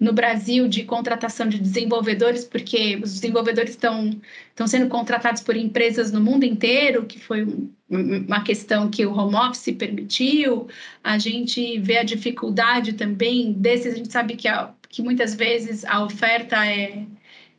No 0.00 0.14
Brasil 0.14 0.66
de 0.66 0.82
contratação 0.84 1.46
de 1.46 1.58
desenvolvedores, 1.58 2.42
porque 2.42 2.98
os 3.02 3.12
desenvolvedores 3.12 3.72
estão, 3.72 4.18
estão 4.48 4.66
sendo 4.66 4.88
contratados 4.88 5.42
por 5.42 5.54
empresas 5.54 6.10
no 6.10 6.20
mundo 6.20 6.44
inteiro, 6.44 7.04
que 7.04 7.18
foi 7.18 7.46
uma 7.90 8.42
questão 8.42 8.88
que 8.88 9.04
o 9.04 9.12
home 9.12 9.36
office 9.36 9.74
permitiu. 9.76 10.68
A 11.04 11.18
gente 11.18 11.78
vê 11.80 11.98
a 11.98 12.02
dificuldade 12.02 12.94
também 12.94 13.52
desses, 13.52 13.92
a 13.92 13.96
gente 13.96 14.10
sabe 14.10 14.36
que, 14.36 14.48
a, 14.48 14.72
que 14.88 15.02
muitas 15.02 15.34
vezes 15.34 15.84
a 15.84 16.02
oferta 16.02 16.66
é 16.66 17.04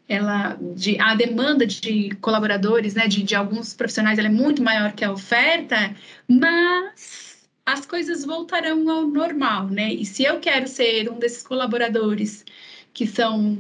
ela 0.09 0.57
de 0.75 0.99
a 0.99 1.15
demanda 1.15 1.65
de 1.65 2.09
colaboradores, 2.19 2.95
né, 2.95 3.07
de, 3.07 3.23
de 3.23 3.35
alguns 3.35 3.73
profissionais, 3.73 4.19
ela 4.19 4.27
é 4.27 4.31
muito 4.31 4.61
maior 4.61 4.91
que 4.91 5.05
a 5.05 5.11
oferta, 5.11 5.95
mas 6.27 7.30
as 7.65 7.85
coisas 7.85 8.25
voltarão 8.25 8.89
ao 8.89 9.07
normal, 9.07 9.67
né? 9.67 9.93
E 9.93 10.05
se 10.05 10.23
eu 10.23 10.39
quero 10.39 10.67
ser 10.67 11.09
um 11.09 11.19
desses 11.19 11.43
colaboradores 11.43 12.45
que 12.93 13.07
são 13.07 13.57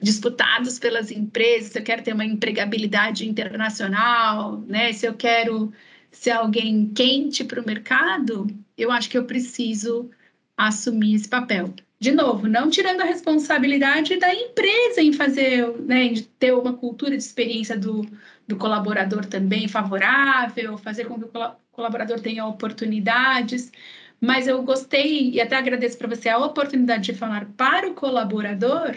disputados 0.00 0.78
pelas 0.78 1.10
empresas, 1.10 1.72
se 1.72 1.78
eu 1.78 1.82
quero 1.82 2.02
ter 2.02 2.12
uma 2.12 2.24
empregabilidade 2.24 3.28
internacional, 3.28 4.60
né? 4.66 4.92
Se 4.92 5.06
eu 5.06 5.14
quero 5.14 5.72
ser 6.10 6.30
alguém 6.32 6.90
quente 6.94 7.44
para 7.44 7.60
o 7.60 7.66
mercado, 7.66 8.46
eu 8.76 8.90
acho 8.90 9.10
que 9.10 9.18
eu 9.18 9.24
preciso 9.24 10.10
assumir 10.56 11.14
esse 11.14 11.28
papel. 11.28 11.74
De 11.98 12.12
novo, 12.12 12.46
não 12.46 12.68
tirando 12.68 13.00
a 13.00 13.04
responsabilidade 13.04 14.16
da 14.18 14.32
empresa 14.34 15.00
em 15.00 15.12
fazer, 15.12 15.66
né, 15.82 16.04
em 16.04 16.22
ter 16.38 16.52
uma 16.52 16.74
cultura 16.74 17.12
de 17.12 17.22
experiência 17.22 17.78
do, 17.78 18.06
do 18.46 18.56
colaborador 18.56 19.24
também 19.24 19.68
favorável, 19.68 20.76
fazer 20.76 21.06
com 21.06 21.18
que 21.18 21.24
o 21.24 21.28
colaborador 21.74 22.20
tenha 22.20 22.46
oportunidades, 22.46 23.72
mas 24.20 24.46
eu 24.48 24.62
gostei 24.62 25.30
e 25.30 25.40
até 25.40 25.56
agradeço 25.56 25.98
para 25.98 26.08
você 26.08 26.28
a 26.28 26.38
oportunidade 26.38 27.04
de 27.04 27.14
falar 27.14 27.46
para 27.56 27.90
o 27.90 27.94
colaborador, 27.94 28.96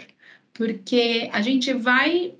porque 0.54 1.28
a 1.32 1.42
gente 1.42 1.72
vai 1.72 2.34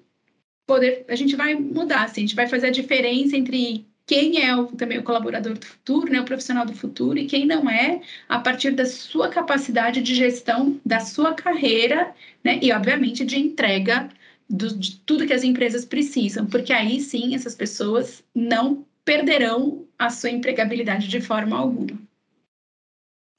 poder, 0.66 1.04
a 1.08 1.14
gente 1.14 1.36
vai 1.36 1.54
mudar, 1.54 2.04
assim, 2.04 2.22
a 2.22 2.26
gente 2.26 2.36
vai 2.36 2.46
fazer 2.46 2.68
a 2.68 2.70
diferença 2.70 3.36
entre 3.36 3.86
quem 4.06 4.42
é 4.42 4.56
o, 4.56 4.66
também 4.68 4.98
o 4.98 5.02
colaborador 5.02 5.54
do 5.58 5.66
futuro, 5.66 6.10
né, 6.10 6.20
o 6.20 6.24
profissional 6.24 6.64
do 6.64 6.74
futuro, 6.74 7.18
e 7.18 7.26
quem 7.26 7.44
não 7.46 7.68
é, 7.68 8.00
a 8.26 8.38
partir 8.38 8.70
da 8.70 8.86
sua 8.86 9.28
capacidade 9.28 10.00
de 10.00 10.14
gestão 10.14 10.80
da 10.84 11.00
sua 11.00 11.34
carreira, 11.34 12.14
né, 12.42 12.58
e 12.62 12.72
obviamente 12.72 13.24
de 13.24 13.38
entrega 13.38 14.08
do, 14.48 14.74
de 14.74 14.96
tudo 15.00 15.26
que 15.26 15.32
as 15.32 15.44
empresas 15.44 15.84
precisam, 15.84 16.46
porque 16.46 16.72
aí 16.72 17.00
sim 17.00 17.34
essas 17.34 17.54
pessoas 17.54 18.24
não 18.34 18.86
perderão 19.08 19.86
a 19.98 20.10
sua 20.10 20.28
empregabilidade 20.28 21.08
de 21.08 21.18
forma 21.18 21.58
alguma. 21.58 21.98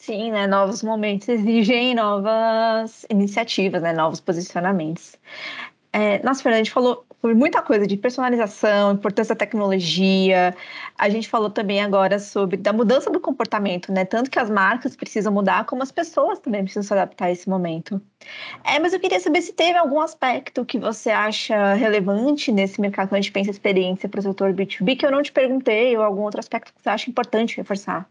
Sim, 0.01 0.31
né? 0.31 0.47
Novos 0.47 0.81
momentos 0.81 1.29
exigem 1.29 1.93
novas 1.93 3.05
iniciativas, 3.07 3.79
né? 3.83 3.93
Novos 3.93 4.19
posicionamentos. 4.19 5.15
É, 5.93 6.23
nossa, 6.23 6.41
Fernanda, 6.41 6.61
a 6.61 6.63
gente 6.63 6.73
falou 6.73 7.05
sobre 7.21 7.35
muita 7.35 7.61
coisa 7.61 7.85
de 7.85 7.97
personalização, 7.97 8.93
importância 8.93 9.35
da 9.35 9.39
tecnologia. 9.39 10.55
A 10.97 11.09
gente 11.09 11.27
falou 11.27 11.49
também 11.49 11.81
agora 11.81 12.19
sobre 12.19 12.57
da 12.57 12.71
mudança 12.73 13.09
do 13.09 13.19
comportamento, 13.19 13.91
né? 13.91 14.05
Tanto 14.05 14.29
que 14.29 14.39
as 14.39 14.49
marcas 14.49 14.95
precisam 14.95 15.33
mudar, 15.33 15.65
como 15.65 15.83
as 15.83 15.91
pessoas 15.91 16.39
também 16.39 16.63
precisam 16.63 16.83
se 16.83 16.93
adaptar 16.93 17.25
a 17.25 17.31
esse 17.31 17.49
momento. 17.49 18.01
É, 18.63 18.79
mas 18.79 18.93
eu 18.93 18.99
queria 18.99 19.19
saber 19.19 19.41
se 19.41 19.53
teve 19.53 19.77
algum 19.77 19.99
aspecto 19.99 20.65
que 20.65 20.79
você 20.79 21.09
acha 21.09 21.73
relevante 21.73 22.51
nesse 22.51 22.79
mercado 22.79 23.09
quando 23.09 23.19
a 23.19 23.21
gente 23.21 23.31
pensa 23.31 23.49
experiência 23.51 24.07
para 24.09 24.19
o 24.19 24.23
setor 24.23 24.53
B2B 24.53 24.97
que 24.97 25.05
eu 25.05 25.11
não 25.11 25.21
te 25.23 25.31
perguntei, 25.31 25.95
ou 25.97 26.03
algum 26.03 26.21
outro 26.21 26.39
aspecto 26.39 26.73
que 26.73 26.81
você 26.81 26.89
acha 26.89 27.09
importante 27.09 27.57
reforçar. 27.57 28.09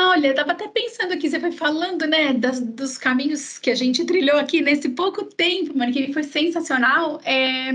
Olha, 0.00 0.28
estava 0.28 0.52
até 0.52 0.68
pensando 0.68 1.12
aqui, 1.12 1.28
você 1.28 1.40
foi 1.40 1.50
falando, 1.50 2.06
né, 2.06 2.32
das, 2.32 2.60
dos 2.60 2.96
caminhos 2.96 3.58
que 3.58 3.68
a 3.68 3.74
gente 3.74 4.04
trilhou 4.04 4.38
aqui 4.38 4.60
nesse 4.60 4.90
pouco 4.90 5.24
tempo, 5.24 5.76
mano, 5.76 5.92
que 5.92 6.12
foi 6.12 6.22
sensacional. 6.22 7.20
É, 7.24 7.72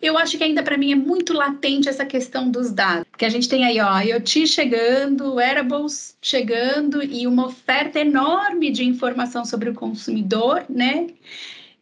eu 0.00 0.16
acho 0.16 0.38
que 0.38 0.44
ainda 0.44 0.62
para 0.62 0.78
mim 0.78 0.92
é 0.92 0.96
muito 0.96 1.34
latente 1.34 1.86
essa 1.86 2.06
questão 2.06 2.50
dos 2.50 2.72
dados, 2.72 3.06
porque 3.10 3.26
a 3.26 3.28
gente 3.28 3.46
tem 3.46 3.62
aí, 3.62 3.78
ó, 3.78 4.00
IoT 4.00 4.46
chegando, 4.46 5.34
wearables 5.34 6.16
chegando 6.22 7.02
e 7.04 7.26
uma 7.26 7.46
oferta 7.46 8.00
enorme 8.00 8.70
de 8.70 8.82
informação 8.82 9.44
sobre 9.44 9.68
o 9.68 9.74
consumidor, 9.74 10.64
né? 10.68 11.08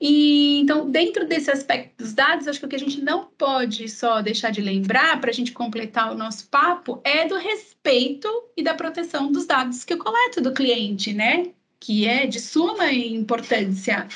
E 0.04 0.58
então, 0.58 0.90
dentro 0.90 1.28
desse 1.28 1.48
aspecto 1.48 2.02
dos 2.02 2.12
dados, 2.12 2.48
acho 2.48 2.58
que 2.58 2.66
o 2.66 2.68
que 2.68 2.74
a 2.74 2.78
gente 2.78 3.00
não 3.00 3.28
pode 3.38 3.88
só 3.88 4.20
deixar 4.20 4.50
de 4.50 4.60
lembrar 4.60 5.20
para 5.20 5.30
a 5.30 5.32
gente 5.32 5.52
completar 5.52 6.10
o 6.10 6.18
nosso 6.18 6.48
papo 6.48 7.00
é 7.04 7.24
do 7.28 7.36
respeito 7.36 8.28
e 8.56 8.64
da 8.64 8.74
proteção 8.74 9.30
dos 9.30 9.46
dados 9.46 9.84
que 9.84 9.92
eu 9.92 9.98
coleto 9.98 10.40
do 10.40 10.52
cliente, 10.52 11.12
né? 11.12 11.52
Que 11.78 12.04
é 12.04 12.26
de 12.26 12.40
suma 12.40 12.92
importância. 12.92 14.08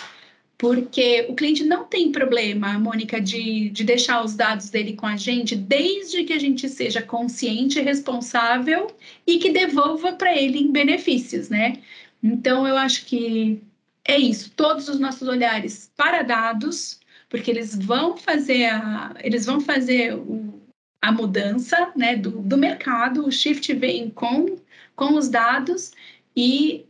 Porque 0.58 1.26
o 1.28 1.36
cliente 1.36 1.62
não 1.62 1.84
tem 1.84 2.10
problema, 2.10 2.76
Mônica, 2.80 3.20
de, 3.20 3.70
de 3.70 3.84
deixar 3.84 4.24
os 4.24 4.34
dados 4.34 4.70
dele 4.70 4.94
com 4.94 5.06
a 5.06 5.16
gente, 5.16 5.54
desde 5.54 6.24
que 6.24 6.32
a 6.32 6.40
gente 6.40 6.68
seja 6.68 7.00
consciente, 7.00 7.80
responsável 7.80 8.88
e 9.24 9.38
que 9.38 9.50
devolva 9.52 10.14
para 10.14 10.36
ele 10.36 10.58
em 10.58 10.72
benefícios, 10.72 11.48
né? 11.48 11.74
Então, 12.20 12.66
eu 12.66 12.76
acho 12.76 13.04
que 13.06 13.62
é 14.06 14.16
isso, 14.18 14.50
todos 14.54 14.88
os 14.88 15.00
nossos 15.00 15.26
olhares 15.28 15.90
para 15.96 16.22
dados, 16.22 17.00
porque 17.28 17.50
eles 17.50 17.76
vão 17.76 18.16
fazer 18.16 18.66
a, 18.66 19.14
eles 19.20 19.44
vão 19.44 19.60
fazer 19.60 20.14
o, 20.14 20.62
a 21.02 21.10
mudança 21.10 21.92
né, 21.96 22.16
do, 22.16 22.30
do 22.30 22.56
mercado, 22.56 23.26
o 23.26 23.32
shift 23.32 23.72
vem 23.74 24.10
com, 24.10 24.56
com 24.94 25.14
os 25.14 25.28
dados 25.28 25.92
e 26.36 26.86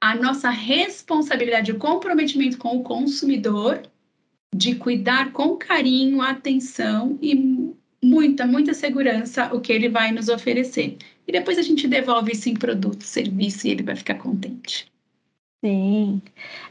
a 0.00 0.14
nossa 0.14 0.50
responsabilidade, 0.50 1.72
o 1.72 1.78
comprometimento 1.78 2.58
com 2.58 2.78
o 2.78 2.82
consumidor 2.82 3.82
de 4.54 4.74
cuidar 4.74 5.32
com 5.32 5.56
carinho, 5.56 6.20
atenção 6.20 7.18
e 7.22 7.74
muita, 8.02 8.46
muita 8.46 8.74
segurança 8.74 9.54
o 9.54 9.60
que 9.60 9.72
ele 9.72 9.88
vai 9.88 10.10
nos 10.10 10.28
oferecer. 10.28 10.96
E 11.28 11.32
depois 11.32 11.58
a 11.58 11.62
gente 11.62 11.86
devolve 11.86 12.32
isso 12.32 12.48
em 12.48 12.54
produto, 12.54 13.04
serviço 13.04 13.66
e 13.66 13.70
ele 13.70 13.82
vai 13.82 13.94
ficar 13.94 14.14
contente. 14.14 14.90
Sim. 15.62 16.22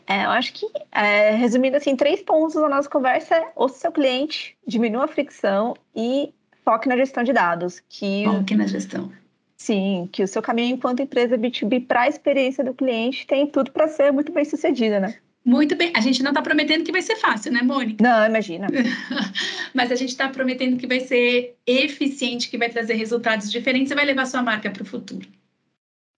É, 0.08 0.26
eu 0.26 0.32
acho 0.32 0.52
que, 0.54 0.66
é, 0.92 1.32
resumindo 1.32 1.78
assim, 1.78 1.96
três 1.96 2.22
pontos 2.24 2.56
da 2.56 2.68
nossa 2.68 2.90
conversa 2.90 3.36
é 3.36 3.52
o 3.56 3.68
seu 3.68 3.92
cliente, 3.92 4.58
diminua 4.68 5.06
a 5.06 5.08
fricção 5.08 5.76
e 5.96 6.34
foque 6.66 6.90
na 6.90 6.98
gestão 6.98 7.24
de 7.24 7.32
dados. 7.32 7.82
Que, 7.88 8.24
foque 8.26 8.56
na 8.56 8.66
gestão. 8.66 9.12
Sim, 9.58 10.10
que 10.12 10.24
o 10.24 10.28
seu 10.28 10.42
caminho 10.42 10.76
enquanto 10.76 11.02
empresa 11.02 11.38
B2B 11.38 11.86
para 11.86 12.02
a 12.02 12.08
experiência 12.08 12.64
do 12.64 12.74
cliente 12.74 13.28
tem 13.28 13.46
tudo 13.46 13.72
para 13.72 13.88
ser 13.88 14.12
muito 14.12 14.32
bem 14.32 14.46
sucedida, 14.46 15.00
né? 15.00 15.16
Muito 15.46 15.76
bem. 15.76 15.92
A 15.96 16.02
gente 16.02 16.22
não 16.22 16.32
está 16.32 16.42
prometendo 16.42 16.84
que 16.84 16.92
vai 16.92 17.02
ser 17.02 17.16
fácil, 17.16 17.52
né, 17.52 17.62
Mônica? 17.62 18.04
Não, 18.04 18.26
imagina. 18.26 18.68
Mas 19.74 19.92
a 19.92 19.96
gente 19.96 20.10
está 20.10 20.30
prometendo 20.30 20.78
que 20.78 20.88
vai 20.88 21.00
ser 21.00 21.58
eficiente, 21.66 22.50
que 22.50 22.58
vai 22.58 22.70
trazer 22.70 22.94
resultados 22.96 23.52
diferentes 23.52 23.92
e 23.92 23.96
vai 23.96 24.06
levar 24.06 24.26
sua 24.26 24.42
marca 24.42 24.70
para 24.70 24.84
o 24.84 24.86
futuro. 24.86 25.28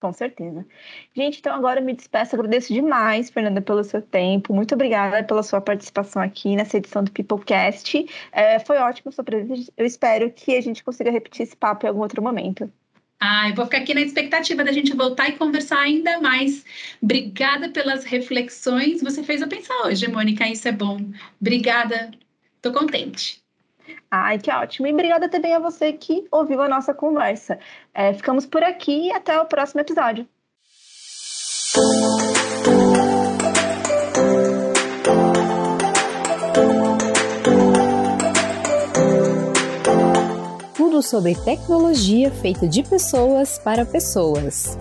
Com 0.02 0.12
certeza. 0.12 0.66
Gente, 1.14 1.38
então 1.38 1.54
agora 1.54 1.78
eu 1.78 1.84
me 1.84 1.94
despeço. 1.94 2.34
Agradeço 2.34 2.74
demais, 2.74 3.30
Fernanda, 3.30 3.62
pelo 3.62 3.84
seu 3.84 4.02
tempo. 4.02 4.52
Muito 4.52 4.74
obrigada 4.74 5.22
pela 5.22 5.44
sua 5.44 5.60
participação 5.60 6.20
aqui 6.20 6.56
nessa 6.56 6.76
edição 6.76 7.04
do 7.04 7.12
Peoplecast. 7.12 8.04
É, 8.32 8.58
foi 8.58 8.78
ótimo 8.78 9.10
a 9.10 9.12
sua 9.12 9.22
presença. 9.22 9.72
Eu 9.76 9.86
espero 9.86 10.28
que 10.32 10.56
a 10.56 10.60
gente 10.60 10.82
consiga 10.82 11.08
repetir 11.08 11.44
esse 11.44 11.56
papo 11.56 11.86
em 11.86 11.88
algum 11.88 12.00
outro 12.00 12.20
momento. 12.20 12.68
Ah, 13.20 13.48
eu 13.50 13.54
vou 13.54 13.64
ficar 13.66 13.78
aqui 13.78 13.94
na 13.94 14.00
expectativa 14.00 14.64
da 14.64 14.72
gente 14.72 14.92
voltar 14.96 15.28
e 15.28 15.38
conversar 15.38 15.78
ainda 15.78 16.20
mais. 16.20 16.64
Obrigada 17.00 17.68
pelas 17.68 18.02
reflexões. 18.02 19.00
Você 19.02 19.22
fez 19.22 19.40
eu 19.40 19.46
pensar 19.46 19.86
hoje, 19.86 20.08
Mônica. 20.08 20.48
Isso 20.48 20.66
é 20.66 20.72
bom. 20.72 20.98
Obrigada. 21.40 22.10
Estou 22.56 22.72
contente. 22.72 23.41
Ai, 24.10 24.38
que 24.38 24.50
ótimo. 24.50 24.86
E 24.86 24.92
obrigada 24.92 25.28
também 25.28 25.54
a 25.54 25.58
você 25.58 25.92
que 25.92 26.26
ouviu 26.30 26.60
a 26.62 26.68
nossa 26.68 26.92
conversa. 26.92 27.58
É, 27.94 28.12
ficamos 28.12 28.46
por 28.46 28.62
aqui 28.62 29.08
e 29.08 29.12
até 29.12 29.40
o 29.40 29.46
próximo 29.46 29.80
episódio. 29.80 30.26
Tudo 40.74 41.02
sobre 41.02 41.34
tecnologia 41.34 42.30
feita 42.30 42.68
de 42.68 42.82
pessoas 42.82 43.58
para 43.58 43.86
pessoas. 43.86 44.76